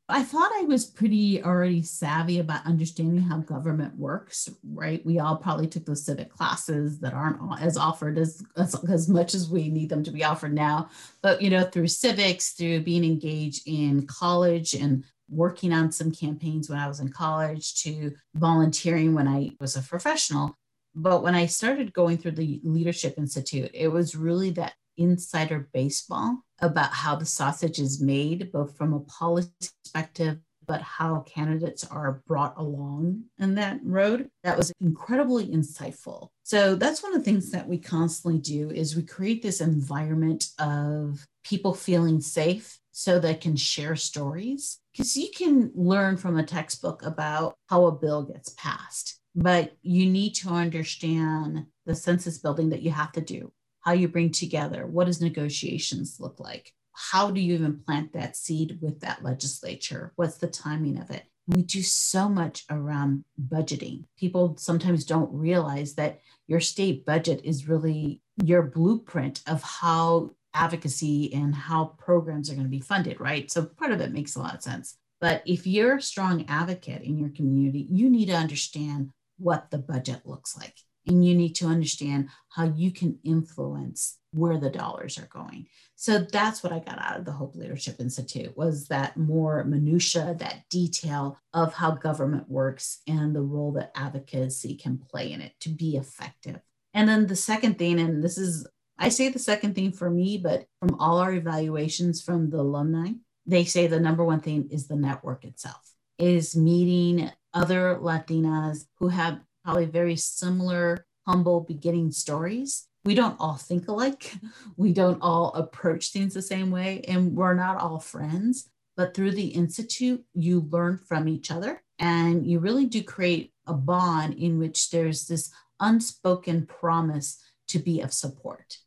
I 0.07 0.23
thought 0.23 0.49
I 0.55 0.63
was 0.63 0.85
pretty 0.85 1.43
already 1.43 1.83
savvy 1.83 2.39
about 2.39 2.65
understanding 2.65 3.21
how 3.21 3.39
government 3.39 3.97
works, 3.97 4.47
right? 4.73 5.05
We 5.05 5.19
all 5.19 5.35
probably 5.35 5.67
took 5.67 5.85
those 5.85 6.05
civic 6.05 6.29
classes 6.29 6.99
that 6.99 7.13
aren't 7.13 7.39
as 7.61 7.75
offered 7.75 8.17
as, 8.17 8.41
as, 8.55 8.81
as 8.89 9.09
much 9.09 9.33
as 9.33 9.49
we 9.49 9.67
need 9.67 9.89
them 9.89 10.01
to 10.05 10.11
be 10.11 10.23
offered 10.23 10.53
now. 10.53 10.89
But, 11.21 11.41
you 11.41 11.49
know, 11.49 11.65
through 11.65 11.89
civics, 11.89 12.51
through 12.51 12.81
being 12.81 13.03
engaged 13.03 13.63
in 13.67 14.07
college 14.07 14.73
and 14.73 15.03
working 15.29 15.73
on 15.73 15.91
some 15.91 16.11
campaigns 16.11 16.69
when 16.69 16.79
I 16.79 16.87
was 16.87 17.01
in 17.01 17.09
college 17.09 17.83
to 17.83 18.13
volunteering 18.35 19.13
when 19.13 19.27
I 19.27 19.51
was 19.59 19.75
a 19.75 19.81
professional. 19.81 20.55
But 20.95 21.21
when 21.21 21.35
I 21.35 21.47
started 21.47 21.93
going 21.93 22.17
through 22.17 22.31
the 22.31 22.61
Leadership 22.63 23.15
Institute, 23.17 23.71
it 23.73 23.89
was 23.89 24.15
really 24.15 24.51
that 24.51 24.73
insider 25.01 25.69
baseball 25.73 26.43
about 26.59 26.91
how 26.91 27.15
the 27.15 27.25
sausage 27.25 27.79
is 27.79 28.01
made, 28.01 28.51
both 28.51 28.77
from 28.77 28.93
a 28.93 28.99
policy 29.01 29.51
perspective, 29.83 30.39
but 30.67 30.81
how 30.81 31.21
candidates 31.21 31.83
are 31.85 32.21
brought 32.27 32.53
along 32.57 33.23
in 33.39 33.55
that 33.55 33.79
road. 33.83 34.29
That 34.43 34.57
was 34.57 34.71
incredibly 34.79 35.47
insightful. 35.47 36.29
So 36.43 36.75
that's 36.75 37.03
one 37.03 37.13
of 37.13 37.19
the 37.19 37.25
things 37.25 37.51
that 37.51 37.67
we 37.67 37.77
constantly 37.77 38.39
do 38.39 38.69
is 38.69 38.95
we 38.95 39.03
create 39.03 39.41
this 39.41 39.59
environment 39.59 40.47
of 40.59 41.25
people 41.43 41.73
feeling 41.73 42.21
safe 42.21 42.79
so 42.91 43.19
they 43.19 43.33
can 43.33 43.55
share 43.55 43.95
stories 43.95 44.79
because 44.91 45.15
you 45.15 45.29
can 45.35 45.71
learn 45.73 46.17
from 46.17 46.37
a 46.37 46.43
textbook 46.43 47.03
about 47.03 47.55
how 47.67 47.85
a 47.85 47.91
bill 47.91 48.23
gets 48.23 48.53
passed 48.57 49.19
but 49.35 49.73
you 49.81 50.09
need 50.09 50.33
to 50.33 50.49
understand 50.49 51.65
the 51.85 51.95
census 51.95 52.37
building 52.37 52.69
that 52.69 52.81
you 52.81 52.91
have 52.91 53.11
to 53.13 53.21
do 53.21 53.51
how 53.81 53.93
you 53.93 54.07
bring 54.07 54.31
together, 54.31 54.85
what 54.85 55.07
does 55.07 55.21
negotiations 55.21 56.19
look 56.19 56.39
like? 56.39 56.73
How 56.93 57.31
do 57.31 57.41
you 57.41 57.53
even 57.55 57.79
plant 57.79 58.13
that 58.13 58.35
seed 58.35 58.77
with 58.81 59.01
that 59.01 59.23
legislature? 59.23 60.13
What's 60.15 60.37
the 60.37 60.47
timing 60.47 60.99
of 60.99 61.09
it? 61.09 61.23
We 61.47 61.63
do 61.63 61.81
so 61.81 62.29
much 62.29 62.63
around 62.69 63.23
budgeting. 63.49 64.05
People 64.17 64.55
sometimes 64.57 65.05
don't 65.05 65.33
realize 65.33 65.95
that 65.95 66.19
your 66.47 66.59
state 66.59 67.05
budget 67.05 67.41
is 67.43 67.67
really 67.67 68.21
your 68.43 68.61
blueprint 68.61 69.41
of 69.47 69.63
how 69.63 70.31
advocacy 70.53 71.33
and 71.33 71.55
how 71.55 71.95
programs 71.97 72.49
are 72.49 72.53
going 72.53 72.65
to 72.65 72.69
be 72.69 72.79
funded, 72.79 73.19
right? 73.19 73.49
So 73.49 73.65
part 73.65 73.91
of 73.91 74.01
it 74.01 74.11
makes 74.11 74.35
a 74.35 74.39
lot 74.39 74.53
of 74.53 74.61
sense. 74.61 74.97
But 75.19 75.43
if 75.45 75.65
you're 75.65 75.97
a 75.97 76.01
strong 76.01 76.45
advocate 76.47 77.01
in 77.01 77.17
your 77.17 77.29
community, 77.29 77.87
you 77.89 78.09
need 78.09 78.27
to 78.27 78.33
understand 78.33 79.09
what 79.37 79.71
the 79.71 79.77
budget 79.77 80.21
looks 80.25 80.57
like 80.57 80.75
and 81.07 81.25
you 81.25 81.35
need 81.35 81.55
to 81.55 81.67
understand 81.67 82.29
how 82.49 82.65
you 82.65 82.91
can 82.91 83.17
influence 83.23 84.17
where 84.33 84.57
the 84.57 84.69
dollars 84.69 85.17
are 85.17 85.27
going. 85.27 85.67
So 85.95 86.19
that's 86.19 86.63
what 86.63 86.71
i 86.71 86.79
got 86.79 86.99
out 86.99 87.19
of 87.19 87.25
the 87.25 87.31
hope 87.31 87.55
leadership 87.55 87.99
institute 87.99 88.55
was 88.57 88.87
that 88.87 89.17
more 89.17 89.63
minutia 89.63 90.35
that 90.39 90.63
detail 90.69 91.37
of 91.53 91.73
how 91.73 91.91
government 91.91 92.49
works 92.49 92.99
and 93.07 93.35
the 93.35 93.41
role 93.41 93.73
that 93.73 93.91
advocacy 93.95 94.75
can 94.75 94.97
play 94.97 95.31
in 95.31 95.41
it 95.41 95.53
to 95.61 95.69
be 95.69 95.97
effective. 95.97 96.59
And 96.93 97.07
then 97.07 97.27
the 97.27 97.35
second 97.35 97.77
thing 97.77 97.99
and 97.99 98.23
this 98.23 98.37
is 98.37 98.67
i 98.97 99.09
say 99.09 99.29
the 99.29 99.39
second 99.39 99.75
thing 99.75 99.91
for 99.91 100.09
me 100.09 100.37
but 100.37 100.65
from 100.79 100.95
all 100.99 101.19
our 101.19 101.33
evaluations 101.33 102.21
from 102.21 102.49
the 102.49 102.59
alumni 102.59 103.11
they 103.45 103.65
say 103.65 103.87
the 103.87 103.99
number 103.99 104.23
one 104.23 104.39
thing 104.39 104.67
is 104.71 104.87
the 104.87 104.95
network 104.95 105.45
itself 105.45 105.93
is 106.17 106.55
meeting 106.55 107.31
other 107.53 107.97
latinas 108.01 108.85
who 108.99 109.07
have 109.07 109.39
probably 109.63 109.85
very 109.85 110.15
similar, 110.15 111.05
humble 111.27 111.61
beginning 111.61 112.11
stories. 112.11 112.87
We 113.03 113.15
don't 113.15 113.37
all 113.39 113.55
think 113.55 113.87
alike. 113.87 114.33
We 114.77 114.93
don't 114.93 115.21
all 115.21 115.53
approach 115.53 116.11
things 116.11 116.33
the 116.33 116.41
same 116.41 116.71
way, 116.71 117.01
and 117.07 117.35
we're 117.35 117.53
not 117.53 117.77
all 117.77 117.99
friends. 117.99 118.69
But 118.97 119.15
through 119.15 119.31
the 119.31 119.47
Institute, 119.47 120.23
you 120.33 120.67
learn 120.69 120.97
from 120.97 121.27
each 121.27 121.49
other 121.49 121.81
and 122.01 122.45
you 122.45 122.59
really 122.59 122.85
do 122.85 123.03
create 123.03 123.53
a 123.67 123.73
bond 123.73 124.33
in 124.33 124.57
which 124.57 124.89
there's 124.89 125.27
this 125.27 125.51
unspoken 125.79 126.65
promise 126.65 127.41
to 127.67 127.79
be 127.79 128.01
of 128.01 128.11
support. 128.11 128.79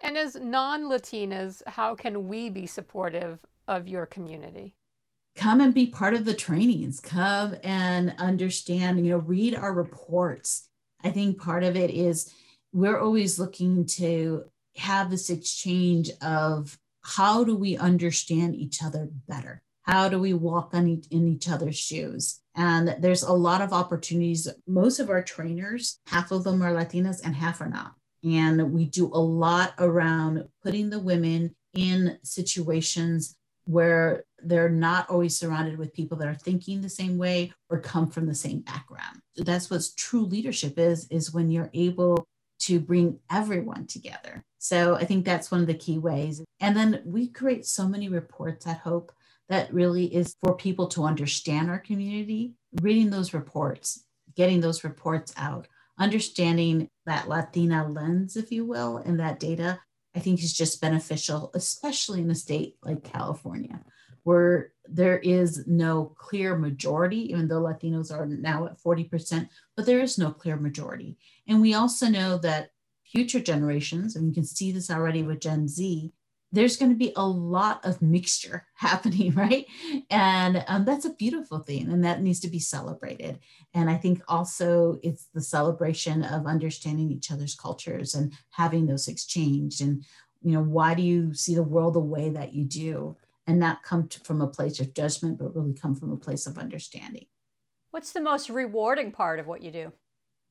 And 0.00 0.16
as 0.16 0.36
non 0.36 0.84
Latinas, 0.84 1.62
how 1.66 1.94
can 1.94 2.28
we 2.28 2.48
be 2.48 2.66
supportive 2.66 3.38
of 3.66 3.88
your 3.88 4.06
community? 4.06 4.76
Come 5.36 5.60
and 5.60 5.74
be 5.74 5.86
part 5.86 6.14
of 6.14 6.24
the 6.24 6.34
trainings. 6.34 7.00
Come 7.00 7.56
and 7.62 8.14
understand 8.18 9.04
you 9.04 9.12
know 9.12 9.18
read 9.18 9.54
our 9.54 9.72
reports. 9.72 10.68
I 11.02 11.10
think 11.10 11.40
part 11.40 11.64
of 11.64 11.76
it 11.76 11.90
is 11.90 12.32
we're 12.72 12.98
always 12.98 13.38
looking 13.38 13.86
to 13.86 14.44
have 14.76 15.10
this 15.10 15.30
exchange 15.30 16.10
of 16.20 16.78
how 17.02 17.44
do 17.44 17.54
we 17.54 17.76
understand 17.76 18.56
each 18.56 18.82
other 18.82 19.08
better? 19.28 19.62
How 19.82 20.08
do 20.08 20.18
we 20.18 20.32
walk 20.32 20.70
on 20.72 21.02
in 21.10 21.28
each 21.28 21.48
other's 21.48 21.76
shoes? 21.76 22.40
And 22.56 22.96
there's 23.00 23.22
a 23.22 23.32
lot 23.32 23.60
of 23.60 23.72
opportunities. 23.72 24.48
Most 24.66 24.98
of 24.98 25.10
our 25.10 25.22
trainers 25.22 25.98
half 26.06 26.30
of 26.30 26.44
them 26.44 26.62
are 26.62 26.72
latinas 26.72 27.22
and 27.22 27.34
half 27.34 27.60
are 27.60 27.68
not. 27.68 27.94
And 28.24 28.72
we 28.72 28.86
do 28.86 29.06
a 29.12 29.20
lot 29.20 29.74
around 29.78 30.48
putting 30.62 30.88
the 30.88 30.98
women 30.98 31.54
in 31.74 32.18
situations 32.22 33.36
where 33.66 34.24
they're 34.48 34.68
not 34.68 35.08
always 35.10 35.36
surrounded 35.36 35.78
with 35.78 35.94
people 35.94 36.16
that 36.18 36.28
are 36.28 36.34
thinking 36.34 36.80
the 36.80 36.88
same 36.88 37.18
way 37.18 37.52
or 37.70 37.80
come 37.80 38.10
from 38.10 38.26
the 38.26 38.34
same 38.34 38.60
background. 38.60 39.20
That's 39.36 39.70
what 39.70 39.84
true 39.96 40.24
leadership 40.24 40.78
is 40.78 41.06
is 41.10 41.32
when 41.32 41.50
you're 41.50 41.70
able 41.74 42.26
to 42.60 42.80
bring 42.80 43.18
everyone 43.30 43.86
together. 43.86 44.42
So 44.58 44.94
I 44.94 45.04
think 45.04 45.24
that's 45.24 45.50
one 45.50 45.60
of 45.60 45.66
the 45.66 45.74
key 45.74 45.98
ways. 45.98 46.42
And 46.60 46.76
then 46.76 47.02
we 47.04 47.28
create 47.28 47.66
so 47.66 47.86
many 47.86 48.08
reports 48.08 48.66
at 48.66 48.78
Hope 48.78 49.12
that 49.48 49.72
really 49.72 50.06
is 50.06 50.36
for 50.42 50.56
people 50.56 50.88
to 50.88 51.04
understand 51.04 51.68
our 51.68 51.78
community, 51.78 52.54
reading 52.80 53.10
those 53.10 53.34
reports, 53.34 54.04
getting 54.34 54.60
those 54.60 54.84
reports 54.84 55.34
out, 55.36 55.68
understanding 55.98 56.88
that 57.06 57.28
Latina 57.28 57.86
lens, 57.86 58.36
if 58.36 58.50
you 58.50 58.64
will, 58.64 58.96
and 58.96 59.20
that 59.20 59.38
data, 59.38 59.80
I 60.14 60.20
think 60.20 60.42
is 60.42 60.52
just 60.52 60.80
beneficial, 60.80 61.50
especially 61.54 62.20
in 62.20 62.30
a 62.30 62.34
state 62.34 62.76
like 62.82 63.04
California, 63.04 63.80
where 64.24 64.72
there 64.86 65.18
is 65.18 65.66
no 65.66 66.14
clear 66.18 66.58
majority, 66.58 67.30
even 67.30 67.48
though 67.48 67.62
Latinos 67.62 68.12
are 68.12 68.26
now 68.26 68.66
at 68.66 68.78
40%, 68.82 69.48
but 69.76 69.86
there 69.86 70.00
is 70.00 70.18
no 70.18 70.30
clear 70.30 70.56
majority. 70.56 71.16
And 71.48 71.60
we 71.60 71.74
also 71.74 72.08
know 72.08 72.36
that 72.38 72.70
future 73.04 73.40
generations, 73.40 74.16
and 74.16 74.26
you 74.26 74.34
can 74.34 74.44
see 74.44 74.72
this 74.72 74.90
already 74.90 75.22
with 75.22 75.40
Gen 75.40 75.68
Z, 75.68 76.12
there's 76.54 76.76
going 76.76 76.90
to 76.90 76.96
be 76.96 77.12
a 77.16 77.26
lot 77.26 77.84
of 77.84 78.00
mixture 78.00 78.66
happening, 78.74 79.34
right? 79.34 79.66
And 80.08 80.64
um, 80.68 80.84
that's 80.84 81.04
a 81.04 81.14
beautiful 81.14 81.58
thing, 81.58 81.90
and 81.90 82.04
that 82.04 82.22
needs 82.22 82.40
to 82.40 82.48
be 82.48 82.60
celebrated. 82.60 83.40
And 83.74 83.90
I 83.90 83.96
think 83.96 84.22
also 84.28 84.98
it's 85.02 85.26
the 85.34 85.40
celebration 85.40 86.22
of 86.22 86.46
understanding 86.46 87.10
each 87.10 87.30
other's 87.30 87.56
cultures 87.56 88.14
and 88.14 88.32
having 88.50 88.86
those 88.86 89.08
exchanged. 89.08 89.80
And 89.80 90.04
you 90.42 90.52
know, 90.52 90.62
why 90.62 90.94
do 90.94 91.02
you 91.02 91.34
see 91.34 91.54
the 91.54 91.62
world 91.62 91.94
the 91.94 92.00
way 92.00 92.28
that 92.30 92.52
you 92.52 92.64
do, 92.64 93.16
and 93.46 93.58
not 93.58 93.82
come 93.82 94.08
to, 94.08 94.20
from 94.20 94.40
a 94.40 94.46
place 94.46 94.80
of 94.80 94.94
judgment, 94.94 95.38
but 95.38 95.54
really 95.54 95.74
come 95.74 95.94
from 95.94 96.12
a 96.12 96.16
place 96.16 96.46
of 96.46 96.58
understanding. 96.58 97.26
What's 97.90 98.12
the 98.12 98.20
most 98.20 98.50
rewarding 98.50 99.12
part 99.12 99.38
of 99.38 99.46
what 99.46 99.62
you 99.62 99.70
do? 99.70 99.92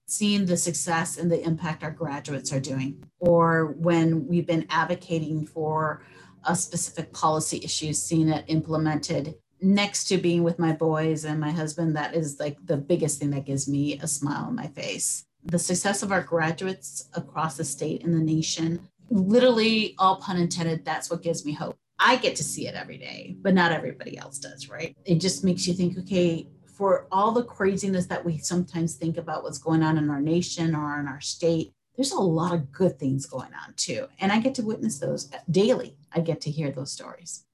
seeing 0.07 0.45
the 0.45 0.57
success 0.57 1.17
and 1.17 1.31
the 1.31 1.41
impact 1.45 1.83
our 1.83 1.91
graduates 1.91 2.51
are 2.51 2.59
doing, 2.59 3.03
or 3.19 3.67
when 3.79 4.27
we've 4.27 4.47
been 4.47 4.65
advocating 4.69 5.45
for 5.45 6.03
a 6.45 6.55
specific 6.55 7.13
policy 7.13 7.61
issue, 7.63 7.93
seeing 7.93 8.29
it 8.29 8.45
implemented 8.47 9.35
next 9.61 10.05
to 10.05 10.17
being 10.17 10.43
with 10.43 10.59
my 10.59 10.73
boys 10.73 11.23
and 11.23 11.39
my 11.39 11.51
husband, 11.51 11.95
that 11.95 12.13
is 12.13 12.39
like 12.39 12.57
the 12.65 12.75
biggest 12.75 13.19
thing 13.19 13.31
that 13.31 13.45
gives 13.45 13.67
me 13.67 13.97
a 13.99 14.07
smile 14.07 14.45
on 14.45 14.55
my 14.55 14.67
face. 14.67 15.25
The 15.45 15.59
success 15.59 16.03
of 16.03 16.11
our 16.11 16.21
graduates 16.21 17.09
across 17.13 17.55
the 17.55 17.63
state 17.63 18.03
and 18.03 18.13
the 18.13 18.19
nation, 18.19 18.89
literally, 19.09 19.95
all 19.97 20.17
pun 20.17 20.37
intended, 20.37 20.83
that's 20.83 21.09
what 21.09 21.21
gives 21.21 21.45
me 21.45 21.53
hope. 21.53 21.77
I 22.05 22.17
get 22.17 22.35
to 22.35 22.43
see 22.43 22.67
it 22.67 22.75
every 22.75 22.97
day, 22.97 23.37
but 23.41 23.53
not 23.53 23.71
everybody 23.71 24.17
else 24.17 24.37
does, 24.37 24.69
right? 24.69 24.95
It 25.05 25.15
just 25.15 25.45
makes 25.45 25.65
you 25.65 25.73
think, 25.73 25.97
okay, 25.99 26.49
for 26.65 27.07
all 27.13 27.31
the 27.31 27.45
craziness 27.45 28.07
that 28.07 28.25
we 28.25 28.39
sometimes 28.39 28.95
think 28.95 29.17
about 29.17 29.43
what's 29.43 29.57
going 29.57 29.81
on 29.81 29.97
in 29.97 30.09
our 30.09 30.19
nation 30.19 30.75
or 30.75 30.99
in 30.99 31.07
our 31.07 31.21
state, 31.21 31.71
there's 31.95 32.11
a 32.11 32.19
lot 32.19 32.53
of 32.53 32.73
good 32.73 32.99
things 32.99 33.25
going 33.25 33.51
on 33.53 33.73
too. 33.77 34.07
And 34.19 34.33
I 34.33 34.41
get 34.41 34.53
to 34.55 34.63
witness 34.63 34.99
those 34.99 35.31
daily. 35.49 35.95
I 36.11 36.19
get 36.19 36.41
to 36.41 36.51
hear 36.51 36.71
those 36.71 36.91
stories. 36.91 37.45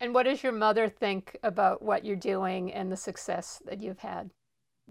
And 0.00 0.14
what 0.14 0.22
does 0.22 0.42
your 0.42 0.52
mother 0.52 0.88
think 0.88 1.36
about 1.42 1.82
what 1.82 2.06
you're 2.06 2.16
doing 2.16 2.72
and 2.72 2.90
the 2.90 2.96
success 2.96 3.60
that 3.66 3.82
you've 3.82 3.98
had? 3.98 4.30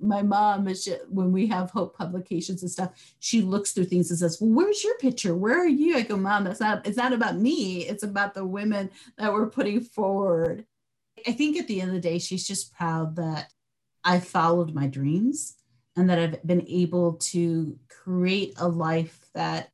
My 0.02 0.22
mom 0.22 0.68
is 0.68 0.86
just, 0.86 1.10
when 1.10 1.32
we 1.32 1.48
have 1.48 1.72
Hope 1.72 1.98
publications 1.98 2.62
and 2.62 2.72
stuff, 2.72 2.92
she 3.20 3.42
looks 3.42 3.72
through 3.72 3.86
things 3.86 4.10
and 4.10 4.20
says, 4.20 4.40
"Well, 4.40 4.52
where's 4.52 4.84
your 4.84 4.98
picture? 4.98 5.36
Where 5.36 5.60
are 5.60 5.68
you?" 5.68 5.96
I 5.98 6.02
go, 6.02 6.18
"Mom, 6.18 6.44
that's 6.44 6.60
not. 6.60 6.86
It's 6.86 6.98
not 6.98 7.14
about 7.14 7.38
me. 7.38 7.86
It's 7.86 8.04
about 8.04 8.34
the 8.34 8.46
women 8.46 8.90
that 9.18 9.34
we're 9.34 9.50
putting 9.50 9.82
forward." 9.82 10.66
I 11.28 11.34
think 11.34 11.58
at 11.58 11.68
the 11.68 11.82
end 11.82 11.90
of 11.90 11.96
the 11.96 12.02
day, 12.02 12.20
she's 12.20 12.48
just 12.48 12.74
proud 12.74 13.18
that 13.18 13.52
I 14.04 14.20
followed 14.20 14.74
my 14.74 14.88
dreams 14.88 15.56
and 15.96 16.10
that 16.10 16.20
I've 16.20 16.44
been 16.44 16.66
able 16.68 17.14
to 17.14 17.78
create 17.90 18.54
a 18.58 18.68
life 18.68 19.28
that 19.34 19.72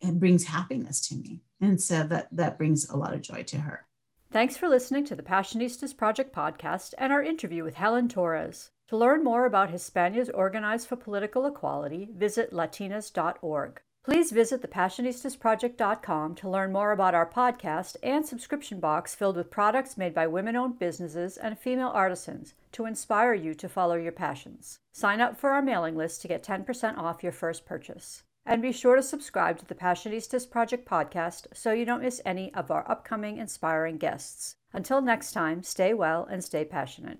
brings 0.00 0.44
happiness 0.44 1.08
to 1.08 1.16
me. 1.16 1.42
And 1.60 1.80
so 1.80 2.04
that, 2.04 2.28
that 2.32 2.58
brings 2.58 2.88
a 2.88 2.96
lot 2.96 3.14
of 3.14 3.22
joy 3.22 3.42
to 3.44 3.58
her. 3.58 3.86
Thanks 4.30 4.56
for 4.56 4.68
listening 4.68 5.04
to 5.06 5.16
the 5.16 5.22
Passionistas 5.22 5.96
Project 5.96 6.34
podcast 6.34 6.94
and 6.98 7.12
our 7.12 7.22
interview 7.22 7.64
with 7.64 7.74
Helen 7.74 8.08
Torres. 8.08 8.70
To 8.88 8.96
learn 8.96 9.24
more 9.24 9.46
about 9.46 9.70
Hispanas 9.70 10.30
Organized 10.32 10.86
for 10.86 10.94
Political 10.94 11.46
Equality, 11.46 12.08
visit 12.14 12.52
latinas.org. 12.52 13.80
Please 14.04 14.30
visit 14.30 14.62
thepassionistasproject.com 14.62 16.36
to 16.36 16.48
learn 16.48 16.70
more 16.70 16.92
about 16.92 17.12
our 17.12 17.28
podcast 17.28 17.96
and 18.04 18.24
subscription 18.24 18.78
box 18.78 19.16
filled 19.16 19.34
with 19.34 19.50
products 19.50 19.98
made 19.98 20.14
by 20.14 20.28
women 20.28 20.54
owned 20.54 20.78
businesses 20.78 21.36
and 21.36 21.58
female 21.58 21.88
artisans 21.88 22.54
to 22.70 22.86
inspire 22.86 23.34
you 23.34 23.52
to 23.54 23.68
follow 23.68 23.96
your 23.96 24.12
passions. 24.12 24.78
Sign 24.92 25.20
up 25.20 25.36
for 25.36 25.50
our 25.50 25.62
mailing 25.62 25.96
list 25.96 26.22
to 26.22 26.28
get 26.28 26.44
10% 26.44 26.96
off 26.96 27.24
your 27.24 27.32
first 27.32 27.66
purchase. 27.66 28.22
And 28.44 28.62
be 28.62 28.70
sure 28.70 28.94
to 28.94 29.02
subscribe 29.02 29.58
to 29.58 29.66
the 29.66 29.74
Passionistas 29.74 30.48
Project 30.48 30.88
podcast 30.88 31.48
so 31.52 31.72
you 31.72 31.84
don't 31.84 32.02
miss 32.02 32.22
any 32.24 32.54
of 32.54 32.70
our 32.70 32.88
upcoming 32.88 33.38
inspiring 33.38 33.98
guests. 33.98 34.54
Until 34.72 35.00
next 35.00 35.32
time, 35.32 35.64
stay 35.64 35.92
well 35.92 36.28
and 36.30 36.44
stay 36.44 36.64
passionate. 36.64 37.18